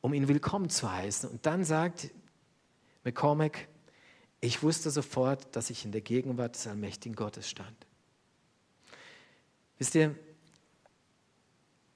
um 0.00 0.14
ihn 0.14 0.26
willkommen 0.26 0.70
zu 0.70 0.90
heißen. 0.90 1.28
Und 1.28 1.44
dann 1.44 1.64
sagt 1.64 2.10
McCormack, 3.04 3.68
ich 4.40 4.62
wusste 4.62 4.90
sofort, 4.90 5.54
dass 5.54 5.68
ich 5.68 5.84
in 5.84 5.92
der 5.92 6.00
Gegenwart 6.00 6.54
des 6.54 6.66
allmächtigen 6.66 7.14
Gottes 7.14 7.50
stand. 7.50 7.76
Wisst 9.78 9.94
ihr, 9.94 10.14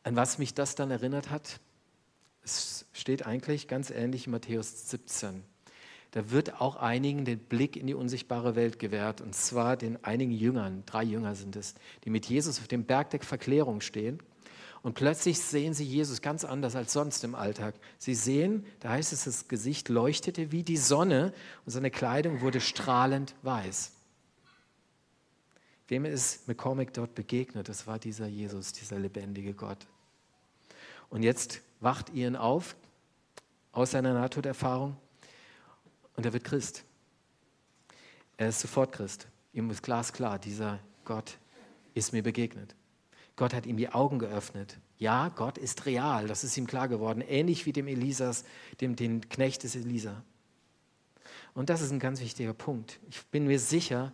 an 0.03 0.15
was 0.15 0.37
mich 0.37 0.53
das 0.53 0.75
dann 0.75 0.91
erinnert 0.91 1.31
hat? 1.31 1.59
Es 2.43 2.85
steht 2.93 3.27
eigentlich 3.27 3.67
ganz 3.67 3.91
ähnlich 3.91 4.27
in 4.27 4.33
Matthäus 4.33 4.91
17. 4.91 5.43
Da 6.13 6.31
wird 6.31 6.61
auch 6.61 6.77
einigen 6.77 7.25
den 7.25 7.39
Blick 7.39 7.77
in 7.77 7.87
die 7.87 7.95
unsichtbare 7.95 8.57
Welt 8.57 8.79
gewährt, 8.79 9.21
und 9.21 9.35
zwar 9.35 9.77
den 9.77 10.03
einigen 10.05 10.33
Jüngern, 10.33 10.83
drei 10.87 11.05
Jünger 11.05 11.35
sind 11.37 11.55
es, 11.55 11.75
die 12.05 12.11
mit 12.11 12.27
Jesus 12.27 12.59
auf 12.59 12.67
dem 12.67 12.85
Berg 12.85 13.11
der 13.11 13.21
Verklärung 13.21 13.81
stehen. 13.81 14.21
Und 14.83 14.95
plötzlich 14.95 15.39
sehen 15.39 15.75
sie 15.75 15.85
Jesus 15.85 16.23
ganz 16.23 16.45
anders 16.45 16.75
als 16.75 16.95
sonst 16.95 17.23
im 17.23 17.35
Alltag. 17.35 17.75
Sie 17.99 18.15
sehen, 18.15 18.65
da 18.81 18.91
heißt 18.91 19.13
es, 19.13 19.25
das 19.25 19.47
Gesicht 19.47 19.89
leuchtete 19.89 20.53
wie 20.53 20.63
die 20.63 20.79
Sonne 20.79 21.35
und 21.67 21.73
seine 21.73 21.91
Kleidung 21.91 22.41
wurde 22.41 22.61
strahlend 22.61 23.35
weiß. 23.43 23.93
Wem 25.89 26.07
ist 26.07 26.49
McCormick 26.49 26.95
dort 26.95 27.15
begegnet? 27.15 27.69
Das 27.69 27.87
war 27.87 27.99
dieser 27.99 28.27
Jesus, 28.27 28.73
dieser 28.73 28.99
lebendige 28.99 29.53
Gott. 29.53 29.87
Und 31.11 31.23
jetzt 31.25 31.61
wacht 31.81 32.15
Ian 32.15 32.37
auf 32.37 32.75
aus 33.73 33.91
seiner 33.91 34.15
Nahtoderfahrung 34.15 34.97
und 36.21 36.27
er 36.27 36.35
wird 36.35 36.45
Christ. 36.45 36.85
Er 38.37 38.51
ist 38.51 38.61
sofort 38.61 38.93
Christ. 38.93 39.27
Ihm 39.55 39.71
ist 39.71 39.83
glasklar, 39.83 40.39
dieser 40.39 40.79
Gott 41.07 41.39
ist 41.95 42.13
mir 42.13 42.23
begegnet. 42.23 42.75
Gott 43.37 43.55
hat 43.55 43.65
ihm 43.65 43.79
die 43.79 43.89
Augen 43.89 44.19
geöffnet. 44.19 44.77
Ja, 44.99 45.31
Gott 45.31 45.57
ist 45.57 45.87
real, 45.87 46.27
das 46.27 46.45
ist 46.45 46.59
ihm 46.59 46.67
klar 46.67 46.89
geworden, 46.89 47.23
ähnlich 47.27 47.65
wie 47.65 47.73
dem 47.73 47.87
Elisas, 47.87 48.45
dem 48.83 48.97
den 48.97 49.31
Knecht 49.31 49.63
des 49.63 49.77
Elisa. 49.77 50.23
Und 51.55 51.71
das 51.71 51.81
ist 51.81 51.91
ein 51.91 52.01
ganz 52.01 52.21
wichtiger 52.21 52.53
Punkt. 52.53 53.01
Ich 53.09 53.25
bin 53.29 53.47
mir 53.47 53.59
sicher, 53.59 54.13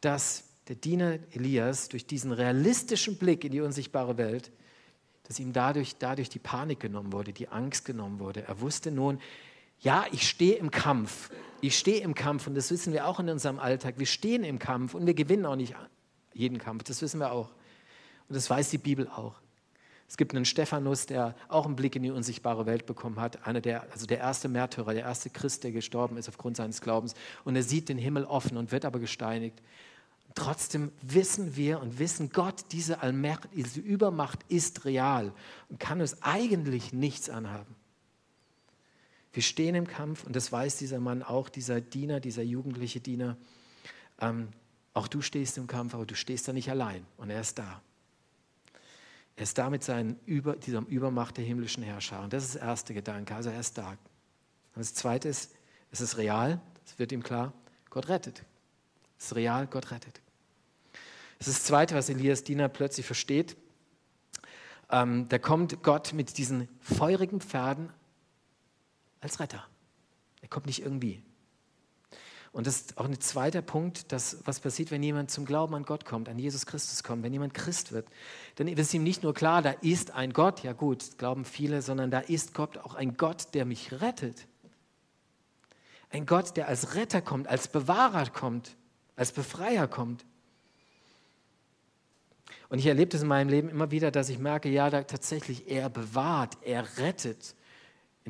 dass 0.00 0.44
der 0.68 0.76
Diener 0.76 1.18
Elias 1.32 1.88
durch 1.88 2.06
diesen 2.06 2.30
realistischen 2.30 3.16
Blick 3.18 3.44
in 3.44 3.50
die 3.50 3.60
unsichtbare 3.60 4.18
Welt, 4.18 4.52
dass 5.24 5.40
ihm 5.40 5.52
dadurch, 5.52 5.96
dadurch 5.98 6.28
die 6.28 6.38
Panik 6.38 6.78
genommen 6.78 7.12
wurde, 7.12 7.32
die 7.32 7.48
Angst 7.48 7.84
genommen 7.84 8.20
wurde. 8.20 8.44
Er 8.46 8.60
wusste 8.60 8.92
nun, 8.92 9.18
ja, 9.80 10.04
ich 10.12 10.28
stehe 10.28 10.56
im 10.56 10.70
Kampf. 10.70 11.30
Ich 11.62 11.78
stehe 11.78 12.00
im 12.00 12.14
Kampf 12.14 12.46
und 12.46 12.54
das 12.54 12.70
wissen 12.70 12.92
wir 12.92 13.06
auch 13.06 13.20
in 13.20 13.28
unserem 13.28 13.58
Alltag. 13.58 13.94
Wir 13.98 14.06
stehen 14.06 14.44
im 14.44 14.58
Kampf 14.58 14.94
und 14.94 15.06
wir 15.06 15.14
gewinnen 15.14 15.44
auch 15.44 15.56
nicht 15.56 15.74
jeden 16.32 16.58
Kampf. 16.58 16.84
Das 16.84 17.02
wissen 17.02 17.20
wir 17.20 17.32
auch. 17.32 17.50
Und 18.28 18.36
das 18.36 18.48
weiß 18.48 18.70
die 18.70 18.78
Bibel 18.78 19.08
auch. 19.08 19.34
Es 20.08 20.16
gibt 20.16 20.34
einen 20.34 20.44
Stephanus, 20.44 21.06
der 21.06 21.36
auch 21.48 21.66
einen 21.66 21.76
Blick 21.76 21.94
in 21.96 22.02
die 22.02 22.10
unsichtbare 22.10 22.66
Welt 22.66 22.84
bekommen 22.84 23.20
hat. 23.20 23.46
Einer 23.46 23.60
der, 23.60 23.90
also 23.92 24.06
der 24.06 24.18
erste 24.18 24.48
Märtyrer, 24.48 24.92
der 24.92 25.04
erste 25.04 25.30
Christ, 25.30 25.64
der 25.64 25.70
gestorben 25.70 26.16
ist 26.16 26.28
aufgrund 26.28 26.56
seines 26.56 26.80
Glaubens. 26.80 27.14
Und 27.44 27.54
er 27.56 27.62
sieht 27.62 27.88
den 27.88 27.98
Himmel 27.98 28.24
offen 28.24 28.56
und 28.56 28.72
wird 28.72 28.84
aber 28.84 28.98
gesteinigt. 28.98 29.62
Trotzdem 30.34 30.92
wissen 31.02 31.56
wir 31.56 31.80
und 31.80 31.98
wissen 31.98 32.30
Gott, 32.30 32.64
diese 32.72 33.02
Allmacht, 33.02 33.48
diese 33.54 33.80
Übermacht 33.80 34.40
ist 34.48 34.84
real 34.84 35.32
und 35.68 35.80
kann 35.80 36.00
uns 36.00 36.22
eigentlich 36.22 36.92
nichts 36.92 37.30
anhaben. 37.30 37.76
Wir 39.32 39.42
stehen 39.42 39.74
im 39.74 39.86
Kampf 39.86 40.24
und 40.24 40.34
das 40.34 40.50
weiß 40.50 40.76
dieser 40.78 40.98
Mann 40.98 41.22
auch, 41.22 41.48
dieser 41.48 41.80
Diener, 41.80 42.20
dieser 42.20 42.42
jugendliche 42.42 43.00
Diener. 43.00 43.36
Ähm, 44.20 44.48
Auch 44.92 45.06
du 45.06 45.22
stehst 45.22 45.56
im 45.56 45.66
Kampf, 45.66 45.94
aber 45.94 46.04
du 46.04 46.16
stehst 46.16 46.48
da 46.48 46.52
nicht 46.52 46.68
allein 46.68 47.06
und 47.16 47.30
er 47.30 47.40
ist 47.40 47.58
da. 47.58 47.80
Er 49.36 49.44
ist 49.44 49.56
da 49.56 49.70
mit 49.70 49.84
seinen 49.84 50.18
Über, 50.26 50.56
dieser 50.56 50.84
Übermacht 50.86 51.36
der 51.36 51.44
himmlischen 51.44 51.82
Herrscher. 51.82 52.20
Und 52.22 52.32
das 52.32 52.44
ist 52.44 52.54
der 52.56 52.62
erste 52.62 52.92
Gedanke. 52.92 53.34
Also 53.34 53.50
er 53.50 53.60
ist 53.60 53.78
da. 53.78 53.90
Und 53.90 53.98
das 54.76 54.92
zweite 54.94 55.28
ist, 55.28 55.54
es 55.92 56.00
ist 56.00 56.18
real, 56.18 56.60
das 56.84 56.98
wird 56.98 57.12
ihm 57.12 57.22
klar, 57.22 57.52
Gott 57.88 58.08
rettet. 58.08 58.44
Es 59.18 59.26
ist 59.26 59.36
real, 59.36 59.66
Gott 59.66 59.92
rettet. 59.92 60.20
Das 61.38 61.48
ist 61.48 61.58
das 61.58 61.64
zweite, 61.64 61.94
was 61.94 62.08
Elias 62.08 62.44
Diener 62.44 62.68
plötzlich 62.68 63.06
versteht. 63.06 63.56
Ähm, 64.90 65.28
da 65.28 65.38
kommt 65.38 65.82
Gott 65.82 66.12
mit 66.12 66.36
diesen 66.36 66.68
feurigen 66.80 67.40
Pferden 67.40 67.90
als 69.20 69.40
Retter. 69.40 69.66
Er 70.40 70.48
kommt 70.48 70.66
nicht 70.66 70.82
irgendwie. 70.82 71.22
Und 72.52 72.66
das 72.66 72.76
ist 72.76 72.98
auch 72.98 73.04
ein 73.04 73.20
zweiter 73.20 73.62
Punkt, 73.62 74.10
dass, 74.10 74.38
was 74.44 74.58
passiert, 74.58 74.90
wenn 74.90 75.02
jemand 75.02 75.30
zum 75.30 75.44
Glauben 75.44 75.74
an 75.74 75.84
Gott 75.84 76.04
kommt, 76.04 76.28
an 76.28 76.38
Jesus 76.38 76.66
Christus 76.66 77.04
kommt, 77.04 77.22
wenn 77.22 77.32
jemand 77.32 77.54
Christ 77.54 77.92
wird. 77.92 78.08
Dann 78.56 78.66
ist 78.66 78.92
ihm 78.92 79.04
nicht 79.04 79.22
nur 79.22 79.34
klar, 79.34 79.62
da 79.62 79.70
ist 79.70 80.10
ein 80.10 80.32
Gott, 80.32 80.64
ja 80.64 80.72
gut, 80.72 81.16
glauben 81.16 81.44
viele, 81.44 81.80
sondern 81.80 82.10
da 82.10 82.18
ist 82.18 82.54
Gott 82.54 82.78
auch 82.78 82.94
ein 82.94 83.16
Gott, 83.16 83.54
der 83.54 83.64
mich 83.64 84.00
rettet. 84.00 84.48
Ein 86.10 86.26
Gott, 86.26 86.56
der 86.56 86.66
als 86.66 86.96
Retter 86.96 87.22
kommt, 87.22 87.46
als 87.46 87.68
Bewahrer 87.68 88.28
kommt, 88.30 88.76
als 89.14 89.30
Befreier 89.30 89.86
kommt. 89.86 90.24
Und 92.68 92.80
ich 92.80 92.86
erlebe 92.86 93.10
das 93.10 93.22
in 93.22 93.28
meinem 93.28 93.48
Leben 93.48 93.68
immer 93.68 93.92
wieder, 93.92 94.10
dass 94.10 94.28
ich 94.28 94.40
merke, 94.40 94.68
ja, 94.68 94.90
da 94.90 95.04
tatsächlich, 95.04 95.70
er 95.70 95.88
bewahrt, 95.88 96.58
er 96.62 96.98
rettet 96.98 97.54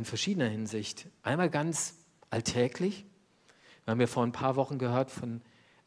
in 0.01 0.07
verschiedener 0.07 0.49
Hinsicht. 0.49 1.07
Einmal 1.23 1.51
ganz 1.51 1.95
alltäglich, 2.31 3.05
wir 3.85 3.93
haben 3.93 4.01
ja 4.01 4.07
vor 4.07 4.23
ein 4.23 4.33
paar 4.33 4.57
Wochen 4.57 4.79
gehört 4.79 5.11
von, 5.11 5.43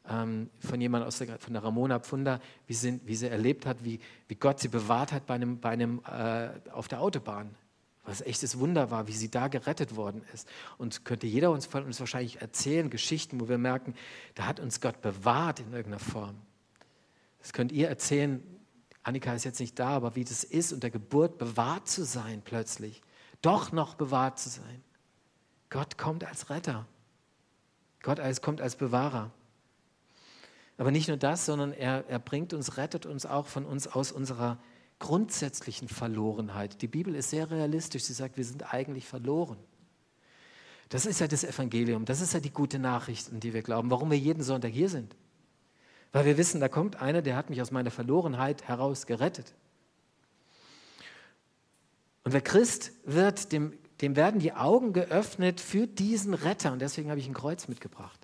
ähm, 0.07 0.51
von 0.59 0.79
jemandem 0.79 1.07
aus 1.07 1.17
der, 1.17 1.39
von 1.39 1.53
der 1.53 1.63
Ramona 1.63 1.99
Pfunda, 1.99 2.39
wie 2.67 2.75
sie, 2.75 2.99
wie 3.05 3.15
sie 3.15 3.27
erlebt 3.27 3.65
hat, 3.65 3.83
wie, 3.83 3.99
wie 4.27 4.35
Gott 4.35 4.59
sie 4.59 4.67
bewahrt 4.67 5.11
hat 5.11 5.25
bei 5.25 5.33
einem, 5.33 5.59
bei 5.59 5.69
einem, 5.69 5.99
äh, 6.05 6.49
auf 6.71 6.87
der 6.87 7.01
Autobahn. 7.01 7.55
Was 8.03 8.21
echtes 8.21 8.59
Wunder 8.59 8.91
war, 8.91 9.07
wie 9.07 9.13
sie 9.13 9.31
da 9.31 9.47
gerettet 9.47 9.95
worden 9.95 10.21
ist. 10.31 10.47
Und 10.77 11.05
könnte 11.05 11.25
jeder 11.25 11.49
uns 11.49 11.65
von 11.65 11.83
uns 11.83 11.99
wahrscheinlich 11.99 12.39
erzählen, 12.39 12.91
Geschichten, 12.91 13.39
wo 13.39 13.49
wir 13.49 13.57
merken, 13.57 13.95
da 14.35 14.45
hat 14.45 14.59
uns 14.59 14.79
Gott 14.79 15.01
bewahrt 15.01 15.59
in 15.61 15.73
irgendeiner 15.73 15.99
Form. 15.99 16.35
Das 17.39 17.51
könnt 17.51 17.71
ihr 17.71 17.87
erzählen, 17.87 18.43
Annika 19.01 19.33
ist 19.33 19.45
jetzt 19.45 19.59
nicht 19.59 19.79
da, 19.79 19.89
aber 19.89 20.15
wie 20.15 20.23
das 20.23 20.43
ist, 20.43 20.71
unter 20.71 20.91
Geburt 20.91 21.39
bewahrt 21.39 21.87
zu 21.87 22.05
sein 22.05 22.43
plötzlich. 22.43 23.01
Doch 23.43 23.71
noch 23.71 23.93
bewahrt 23.93 24.39
zu 24.39 24.49
sein. 24.49 24.83
Gott 25.69 25.97
kommt 25.97 26.23
als 26.23 26.49
Retter. 26.49 26.87
Gott 28.01 28.19
als, 28.19 28.41
kommt 28.41 28.61
als 28.61 28.75
Bewahrer. 28.75 29.31
Aber 30.77 30.91
nicht 30.91 31.07
nur 31.07 31.17
das, 31.17 31.45
sondern 31.45 31.73
er, 31.73 32.05
er 32.07 32.19
bringt 32.19 32.53
uns, 32.53 32.77
rettet 32.77 33.05
uns 33.05 33.25
auch 33.25 33.45
von 33.45 33.65
uns 33.65 33.87
aus 33.87 34.11
unserer 34.11 34.57
grundsätzlichen 34.99 35.89
Verlorenheit. 35.89 36.81
Die 36.81 36.87
Bibel 36.87 37.15
ist 37.15 37.31
sehr 37.31 37.51
realistisch. 37.51 38.03
Sie 38.03 38.13
sagt, 38.13 38.37
wir 38.37 38.45
sind 38.45 38.73
eigentlich 38.73 39.05
verloren. 39.05 39.57
Das 40.87 41.05
ist 41.05 41.19
ja 41.19 41.27
das 41.27 41.43
Evangelium. 41.43 42.05
Das 42.05 42.21
ist 42.21 42.33
ja 42.33 42.39
die 42.39 42.53
gute 42.53 42.79
Nachricht, 42.79 43.29
an 43.29 43.41
die 43.41 43.53
wir 43.53 43.61
glauben, 43.61 43.91
warum 43.91 44.09
wir 44.09 44.17
jeden 44.17 44.43
Sonntag 44.43 44.71
hier 44.71 44.89
sind. 44.89 45.15
Weil 46.13 46.25
wir 46.25 46.37
wissen, 46.37 46.61
da 46.61 46.69
kommt 46.69 47.01
einer, 47.01 47.21
der 47.21 47.35
hat 47.35 47.49
mich 47.49 47.61
aus 47.61 47.71
meiner 47.71 47.91
Verlorenheit 47.91 48.67
heraus 48.67 49.05
gerettet. 49.05 49.53
Und 52.23 52.33
wer 52.33 52.41
Christ 52.41 52.91
wird, 53.05 53.51
dem 53.51 53.77
dem 54.03 54.17
werden 54.17 54.41
die 54.41 54.51
Augen 54.51 54.91
geöffnet 54.91 55.61
für 55.61 55.87
diesen 55.87 56.33
Retter. 56.33 56.73
Und 56.73 56.79
deswegen 56.79 57.09
habe 57.09 57.21
ich 57.21 57.27
ein 57.27 57.33
Kreuz 57.33 57.69
mitgebracht. 57.69 58.19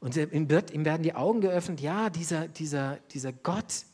Und 0.00 0.16
ihm, 0.16 0.50
wird, 0.50 0.72
ihm 0.72 0.84
werden 0.84 1.04
die 1.04 1.14
Augen 1.14 1.40
geöffnet, 1.40 1.80
ja, 1.80 2.10
dieser, 2.10 2.48
dieser, 2.48 2.96
dieser 3.12 3.32
Gott, 3.32 3.84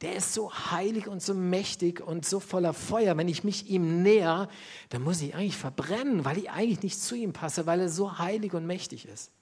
der 0.00 0.16
ist 0.16 0.32
so 0.32 0.52
heilig 0.52 1.06
und 1.06 1.22
so 1.22 1.34
mächtig 1.34 2.00
und 2.00 2.24
so 2.24 2.40
voller 2.40 2.72
Feuer. 2.72 3.16
Wenn 3.18 3.28
ich 3.28 3.44
mich 3.44 3.68
ihm 3.68 4.02
näher, 4.02 4.48
dann 4.88 5.02
muss 5.02 5.20
ich 5.20 5.34
eigentlich 5.34 5.58
verbrennen, 5.58 6.24
weil 6.24 6.38
ich 6.38 6.50
eigentlich 6.50 6.82
nicht 6.82 7.00
zu 7.00 7.14
ihm 7.14 7.34
passe, 7.34 7.66
weil 7.66 7.80
er 7.80 7.88
so 7.90 8.18
heilig 8.18 8.54
und 8.54 8.66
mächtig 8.66 9.06
ist 9.06 9.32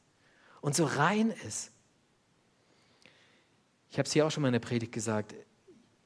und 0.61 0.75
so 0.75 0.85
rein 0.85 1.33
ist. 1.47 1.71
Ich 3.91 3.99
habe 3.99 4.07
es 4.07 4.13
hier 4.13 4.27
auch 4.27 4.31
schon 4.33 4.43
mal 4.43 4.49
in 4.49 4.55
der 4.55 4.61
Predigt 4.61 4.93
gesagt. 4.93 5.37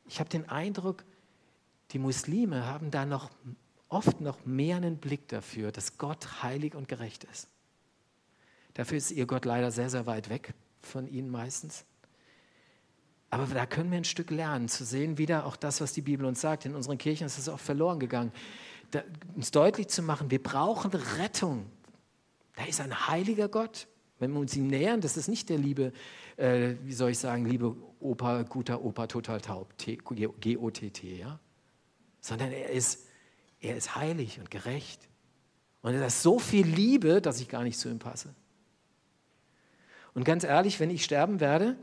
Ich 0.06 0.20
habe 0.20 0.28
den 0.28 0.46
Eindruck, 0.48 1.04
die 1.94 2.00
Muslime 2.00 2.66
haben 2.66 2.90
da 2.90 3.07
noch 3.07 3.30
oft 3.88 4.20
noch 4.20 4.44
mehr 4.44 4.76
einen 4.76 4.98
Blick 4.98 5.28
dafür, 5.28 5.70
dass 5.70 5.96
Gott 5.96 6.42
heilig 6.42 6.74
und 6.74 6.88
gerecht 6.88 7.24
ist. 7.24 7.48
Dafür 8.74 8.98
ist 8.98 9.12
ihr 9.12 9.26
Gott 9.26 9.44
leider 9.44 9.70
sehr, 9.70 9.88
sehr 9.88 10.04
weit 10.04 10.28
weg 10.28 10.52
von 10.83 11.07
ihnen 11.07 11.30
meistens. 11.30 11.85
Aber 13.30 13.46
da 13.46 13.64
können 13.66 13.92
wir 13.92 13.98
ein 13.98 14.04
Stück 14.04 14.30
lernen, 14.30 14.68
zu 14.68 14.85
sehen 14.85 15.18
wieder 15.18 15.46
auch 15.46 15.54
das, 15.54 15.80
was 15.80 15.92
die 15.92 16.02
Bibel 16.02 16.26
uns 16.26 16.40
sagt. 16.40 16.66
In 16.66 16.74
unseren 16.74 16.98
Kirchen 16.98 17.26
ist 17.26 17.38
es 17.38 17.48
auch 17.48 17.61
verloren 17.61 18.00
gegangen. 18.00 18.33
Da, 18.90 19.02
uns 19.37 19.52
deutlich 19.52 19.88
zu 19.88 20.02
machen, 20.02 20.33
wir 20.33 20.42
brauchen 20.42 20.90
Rettung. 21.18 21.66
Da 22.57 22.64
ist 22.64 22.80
ein 22.80 23.09
heiliger 23.09 23.48
Gott. 23.48 23.87
Wenn 24.18 24.33
wir 24.33 24.40
uns 24.40 24.57
ihm 24.57 24.66
nähern, 24.66 25.00
das 25.00 25.16
ist 25.16 25.28
nicht 25.28 25.48
der 25.48 25.59
liebe, 25.59 25.92
äh, 26.37 26.74
wie 26.83 26.92
soll 26.92 27.11
ich 27.11 27.18
sagen, 27.18 27.46
liebe 27.46 27.76
Opa, 28.00 28.42
guter 28.42 28.85
Opa, 28.85 29.07
total 29.07 29.40
taub, 29.40 29.74
G-O-T-T, 29.78 31.18
ja? 31.18 31.38
Sondern 32.24 32.52
er 32.52 32.70
ist 32.70 33.04
er 33.64 33.76
ist 33.76 33.96
heilig 33.96 34.38
und 34.38 34.50
gerecht. 34.50 35.00
Und 35.82 35.94
er 35.94 36.02
hat 36.02 36.10
so 36.10 36.38
viel 36.38 36.66
Liebe, 36.66 37.20
dass 37.20 37.40
ich 37.40 37.48
gar 37.48 37.62
nicht 37.62 37.78
zu 37.78 37.88
ihm 37.88 37.98
passe. 37.98 38.34
Und 40.12 40.24
ganz 40.24 40.44
ehrlich, 40.44 40.80
wenn 40.80 40.90
ich 40.90 41.04
sterben 41.04 41.40
werde, 41.40 41.76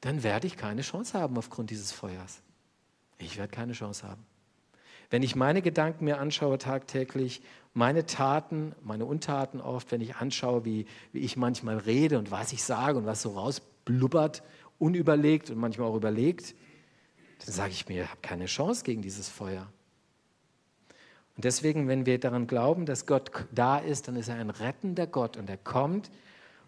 dann 0.00 0.22
werde 0.22 0.46
ich 0.46 0.56
keine 0.56 0.82
Chance 0.82 1.18
haben 1.18 1.36
aufgrund 1.36 1.70
dieses 1.70 1.92
Feuers. 1.92 2.40
Ich 3.18 3.36
werde 3.36 3.52
keine 3.52 3.72
Chance 3.72 4.08
haben. 4.08 4.24
Wenn 5.10 5.22
ich 5.22 5.34
meine 5.34 5.60
Gedanken 5.60 6.04
mir 6.04 6.18
anschaue 6.20 6.58
tagtäglich, 6.58 7.42
meine 7.74 8.06
Taten, 8.06 8.74
meine 8.82 9.04
Untaten 9.04 9.60
oft, 9.60 9.90
wenn 9.90 10.00
ich 10.00 10.16
anschaue, 10.16 10.64
wie, 10.64 10.86
wie 11.12 11.18
ich 11.18 11.36
manchmal 11.36 11.78
rede 11.78 12.18
und 12.18 12.30
was 12.30 12.52
ich 12.52 12.62
sage 12.62 12.98
und 12.98 13.06
was 13.06 13.22
so 13.22 13.30
rausblubbert, 13.30 14.42
unüberlegt 14.78 15.50
und 15.50 15.58
manchmal 15.58 15.88
auch 15.88 15.96
überlegt, 15.96 16.54
dann 17.44 17.54
sage 17.54 17.72
ich 17.72 17.88
mir, 17.88 18.04
ich 18.04 18.10
habe 18.10 18.20
keine 18.20 18.46
Chance 18.46 18.84
gegen 18.84 19.02
dieses 19.02 19.28
Feuer. 19.28 19.66
Und 21.36 21.44
deswegen, 21.44 21.88
wenn 21.88 22.06
wir 22.06 22.18
daran 22.18 22.46
glauben, 22.46 22.86
dass 22.86 23.06
Gott 23.06 23.30
da 23.52 23.78
ist, 23.78 24.08
dann 24.08 24.16
ist 24.16 24.28
er 24.28 24.34
ein 24.36 24.50
rettender 24.50 25.06
Gott 25.06 25.36
und 25.36 25.48
er 25.48 25.56
kommt, 25.56 26.10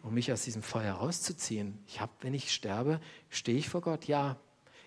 um 0.03 0.15
mich 0.15 0.33
aus 0.33 0.43
diesem 0.43 0.63
Feuer 0.63 0.95
rauszuziehen. 0.95 1.79
Ich 1.87 2.01
habe, 2.01 2.13
wenn 2.21 2.35
ich 2.35 2.53
sterbe, 2.53 3.01
stehe 3.29 3.59
ich 3.59 3.69
vor 3.69 3.83
Gott. 3.83 4.07
Ja, 4.07 4.37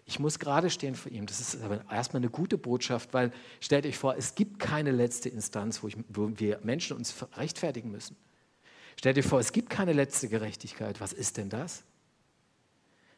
ich 0.05 0.19
muss 0.19 0.39
gerade 0.39 0.69
stehen 0.69 0.95
vor 0.95 1.11
ihm. 1.11 1.25
Das 1.25 1.39
ist 1.39 1.61
aber 1.61 1.83
erstmal 1.91 2.21
eine 2.21 2.29
gute 2.29 2.57
Botschaft, 2.57 3.13
weil 3.13 3.31
stellt 3.59 3.85
euch 3.85 3.97
vor, 3.97 4.15
es 4.15 4.35
gibt 4.35 4.59
keine 4.59 4.91
letzte 4.91 5.29
Instanz, 5.29 5.81
wo, 5.81 5.87
ich, 5.87 5.97
wo 6.09 6.31
wir 6.35 6.59
Menschen 6.63 6.97
uns 6.97 7.15
rechtfertigen 7.37 7.91
müssen. 7.91 8.15
Stellt 8.97 9.17
euch 9.17 9.25
vor, 9.25 9.39
es 9.39 9.51
gibt 9.51 9.69
keine 9.69 9.93
letzte 9.93 10.29
Gerechtigkeit. 10.29 11.01
Was 11.01 11.11
ist 11.11 11.37
denn 11.37 11.49
das? 11.49 11.83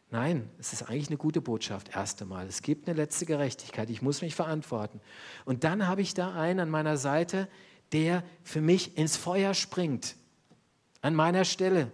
Nein, 0.10 0.50
es 0.58 0.72
ist 0.72 0.84
eigentlich 0.84 1.10
eine 1.10 1.18
gute 1.18 1.42
Botschaft, 1.42 1.90
erst 1.94 2.22
einmal. 2.22 2.48
Es 2.48 2.62
gibt 2.62 2.88
eine 2.88 2.96
letzte 2.96 3.26
Gerechtigkeit, 3.26 3.90
ich 3.90 4.02
muss 4.02 4.22
mich 4.22 4.36
verantworten. 4.36 5.02
Und 5.44 5.66
dann 5.66 5.88
habe 5.88 6.02
ich 6.02 6.14
da 6.14 6.34
einen 6.34 6.62
an 6.62 6.70
meiner 6.70 6.98
Seite, 6.98 7.50
der 7.92 8.24
für 8.44 8.62
mich 8.62 8.98
ins 8.98 9.18
Feuer 9.18 9.54
springt, 9.54 10.16
an 11.02 11.14
meiner 11.14 11.44
Stelle, 11.44 11.92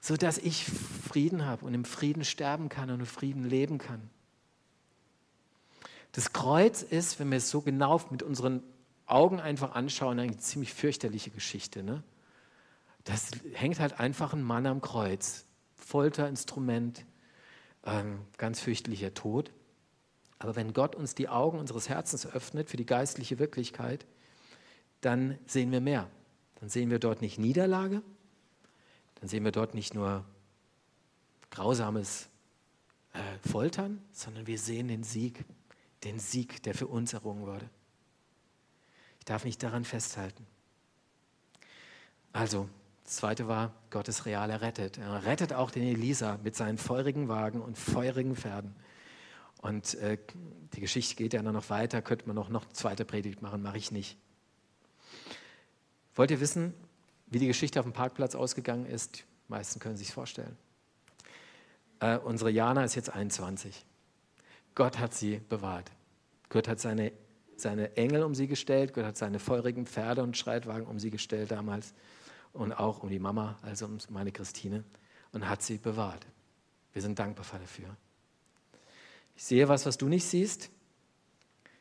sodass 0.00 0.36
ich 0.36 0.66
Frieden 0.66 1.46
habe 1.46 1.64
und 1.64 1.72
im 1.72 1.86
Frieden 1.86 2.24
sterben 2.24 2.68
kann 2.68 2.90
und 2.90 3.00
im 3.00 3.06
Frieden 3.06 3.44
leben 3.44 3.78
kann. 3.78 4.10
Das 6.12 6.32
Kreuz 6.32 6.82
ist, 6.82 7.20
wenn 7.20 7.30
wir 7.30 7.38
es 7.38 7.50
so 7.50 7.62
genau 7.62 8.00
mit 8.10 8.22
unseren 8.22 8.62
Augen 9.06 9.40
einfach 9.40 9.74
anschauen, 9.74 10.18
eine 10.18 10.36
ziemlich 10.36 10.74
fürchterliche 10.74 11.30
Geschichte. 11.30 11.82
Ne? 11.82 12.02
Das 13.04 13.30
hängt 13.54 13.80
halt 13.80 13.98
einfach 13.98 14.34
ein 14.34 14.42
Mann 14.42 14.66
am 14.66 14.82
Kreuz 14.82 15.46
Folterinstrument, 15.80 17.04
ähm, 17.84 18.20
ganz 18.36 18.60
fürchterlicher 18.60 19.14
Tod. 19.14 19.50
Aber 20.38 20.56
wenn 20.56 20.72
Gott 20.72 20.94
uns 20.94 21.14
die 21.14 21.28
Augen 21.28 21.58
unseres 21.58 21.88
Herzens 21.88 22.26
öffnet 22.26 22.70
für 22.70 22.76
die 22.76 22.86
geistliche 22.86 23.38
Wirklichkeit, 23.38 24.06
dann 25.00 25.38
sehen 25.46 25.70
wir 25.72 25.80
mehr. 25.80 26.08
Dann 26.60 26.68
sehen 26.68 26.90
wir 26.90 26.98
dort 26.98 27.22
nicht 27.22 27.38
Niederlage, 27.38 28.02
dann 29.16 29.28
sehen 29.28 29.44
wir 29.44 29.52
dort 29.52 29.74
nicht 29.74 29.94
nur 29.94 30.24
grausames 31.50 32.28
äh, 33.12 33.48
Foltern, 33.48 34.02
sondern 34.12 34.46
wir 34.46 34.58
sehen 34.58 34.88
den 34.88 35.02
Sieg, 35.02 35.44
den 36.04 36.18
Sieg, 36.18 36.62
der 36.62 36.74
für 36.74 36.86
uns 36.86 37.12
errungen 37.12 37.46
wurde. 37.46 37.68
Ich 39.18 39.24
darf 39.24 39.44
mich 39.44 39.58
daran 39.58 39.84
festhalten. 39.84 40.46
Also, 42.32 42.68
das 43.10 43.16
zweite 43.16 43.48
war, 43.48 43.72
Gott 43.90 44.06
ist 44.06 44.24
real 44.24 44.48
errettet. 44.50 44.96
Er 44.98 45.24
rettet 45.24 45.52
auch 45.52 45.72
den 45.72 45.82
Elisa 45.82 46.38
mit 46.44 46.54
seinen 46.54 46.78
feurigen 46.78 47.26
Wagen 47.28 47.60
und 47.60 47.76
feurigen 47.76 48.36
Pferden. 48.36 48.76
Und 49.60 49.96
äh, 49.96 50.16
die 50.74 50.80
Geschichte 50.80 51.16
geht 51.16 51.32
ja 51.32 51.42
noch 51.42 51.70
weiter, 51.70 52.02
könnte 52.02 52.28
man 52.28 52.36
noch, 52.36 52.50
noch 52.50 52.66
eine 52.66 52.72
zweite 52.72 53.04
Predigt 53.04 53.42
machen, 53.42 53.62
mache 53.62 53.78
ich 53.78 53.90
nicht. 53.90 54.16
Wollt 56.14 56.30
ihr 56.30 56.38
wissen, 56.38 56.72
Wie 57.26 57.40
die 57.40 57.48
Geschichte 57.48 57.80
auf 57.80 57.84
dem 57.84 57.92
Parkplatz 57.92 58.36
ausgegangen 58.36 58.86
ist, 58.86 59.18
die 59.18 59.22
meisten 59.48 59.80
können 59.80 59.96
sich 59.96 60.12
vorstellen. 60.12 60.56
Äh, 61.98 62.18
unsere 62.18 62.50
Jana 62.52 62.84
ist 62.84 62.94
jetzt 62.94 63.10
21. 63.10 63.84
Gott 64.76 65.00
hat 65.00 65.14
sie 65.14 65.40
bewahrt. 65.48 65.90
Gott 66.48 66.68
hat 66.68 66.78
seine, 66.78 67.10
seine 67.56 67.96
Engel 67.96 68.22
um 68.22 68.36
sie 68.36 68.46
gestellt, 68.46 68.94
Gott 68.94 69.04
hat 69.04 69.16
seine 69.16 69.40
feurigen 69.40 69.86
Pferde 69.86 70.22
und 70.22 70.36
Streitwagen 70.36 70.86
um 70.86 71.00
sie 71.00 71.10
gestellt 71.10 71.50
damals 71.50 71.92
und 72.52 72.72
auch 72.72 73.02
um 73.02 73.10
die 73.10 73.18
Mama, 73.18 73.58
also 73.62 73.86
um 73.86 73.98
meine 74.08 74.32
Christine, 74.32 74.84
und 75.32 75.48
hat 75.48 75.62
sie 75.62 75.78
bewahrt. 75.78 76.26
Wir 76.92 77.02
sind 77.02 77.18
dankbar 77.18 77.46
dafür. 77.58 77.96
Ich 79.36 79.44
sehe 79.44 79.68
was, 79.68 79.86
was 79.86 79.96
du 79.96 80.08
nicht 80.08 80.24
siehst. 80.24 80.70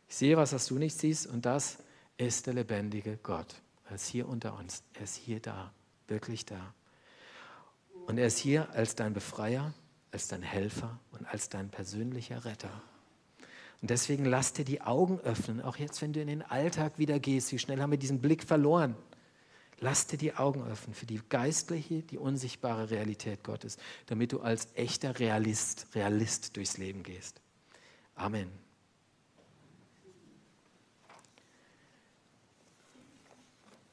Ich 0.07 0.15
sehe 0.15 0.37
was, 0.37 0.53
was 0.53 0.67
du 0.67 0.77
nicht 0.77 0.97
siehst, 0.97 1.27
und 1.27 1.45
das 1.45 1.77
ist 2.17 2.47
der 2.47 2.53
lebendige 2.53 3.17
Gott. 3.23 3.61
Er 3.89 3.95
ist 3.95 4.07
hier 4.07 4.27
unter 4.27 4.57
uns. 4.57 4.83
Er 4.93 5.03
ist 5.03 5.15
hier 5.15 5.39
da, 5.39 5.71
wirklich 6.07 6.45
da. 6.45 6.73
Und 8.05 8.17
er 8.17 8.27
ist 8.27 8.37
hier 8.37 8.69
als 8.71 8.95
dein 8.95 9.13
Befreier, 9.13 9.73
als 10.11 10.27
dein 10.27 10.41
Helfer 10.41 10.99
und 11.11 11.25
als 11.25 11.49
dein 11.49 11.69
persönlicher 11.69 12.45
Retter. 12.45 12.81
Und 13.81 13.89
deswegen 13.89 14.25
lass 14.25 14.53
dir 14.53 14.65
die 14.65 14.81
Augen 14.81 15.19
öffnen, 15.19 15.61
auch 15.61 15.77
jetzt, 15.77 16.01
wenn 16.01 16.13
du 16.13 16.21
in 16.21 16.27
den 16.27 16.41
Alltag 16.41 16.97
wieder 16.97 17.19
gehst. 17.19 17.51
Wie 17.51 17.59
schnell 17.59 17.81
haben 17.81 17.91
wir 17.91 17.99
diesen 17.99 18.19
Blick 18.19 18.43
verloren? 18.43 18.95
Lass 19.81 20.07
dir 20.07 20.17
die 20.17 20.33
Augen 20.33 20.63
öffnen 20.63 20.93
für 20.93 21.05
die 21.05 21.21
geistliche, 21.29 22.01
die 22.01 22.17
unsichtbare 22.17 22.89
Realität 22.89 23.43
Gottes, 23.43 23.77
damit 24.07 24.33
du 24.33 24.41
als 24.41 24.67
echter 24.75 25.19
Realist, 25.19 25.87
Realist 25.95 26.57
durchs 26.57 26.77
Leben 26.77 27.03
gehst. 27.03 27.41
Amen. 28.15 28.49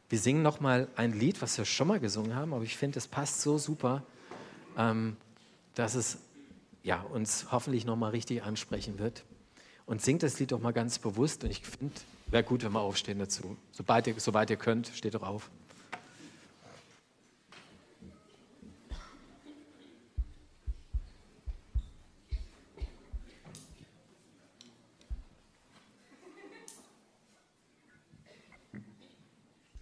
Wir 0.09 0.19
singen 0.19 0.43
noch 0.43 0.61
mal 0.61 0.89
ein 0.97 1.13
Lied, 1.13 1.43
was 1.43 1.59
wir 1.59 1.65
schon 1.65 1.89
mal 1.89 2.01
gesungen 2.01 2.35
haben, 2.35 2.53
aber 2.53 2.65
ich 2.65 2.77
finde, 2.77 2.99
es 2.99 3.09
passt 3.09 3.43
so 3.43 3.59
super, 3.59 4.05
ähm, 4.77 5.17
dass 5.75 5.95
es 5.95 6.19
ja, 6.83 7.01
uns 7.01 7.47
hoffentlich 7.51 7.85
noch 7.85 7.97
mal 7.97 8.11
richtig 8.11 8.45
ansprechen 8.45 9.01
wird. 9.01 9.25
Und 9.87 10.03
singt 10.03 10.23
das 10.23 10.39
Lied 10.39 10.53
doch 10.53 10.61
mal 10.61 10.73
ganz 10.73 10.99
bewusst. 11.01 11.43
Und 11.43 11.51
ich 11.51 11.63
finde, 11.63 11.95
wäre 12.29 12.45
gut, 12.45 12.63
wenn 12.65 12.73
wir 12.73 12.81
aufstehen 12.81 13.19
dazu. 13.19 13.57
Sobald 13.73 14.07
ihr, 14.07 14.15
sobald 14.19 14.51
ihr 14.51 14.57
könnt, 14.57 14.89
steht 14.95 15.15
doch 15.15 15.23
auf. 15.23 15.51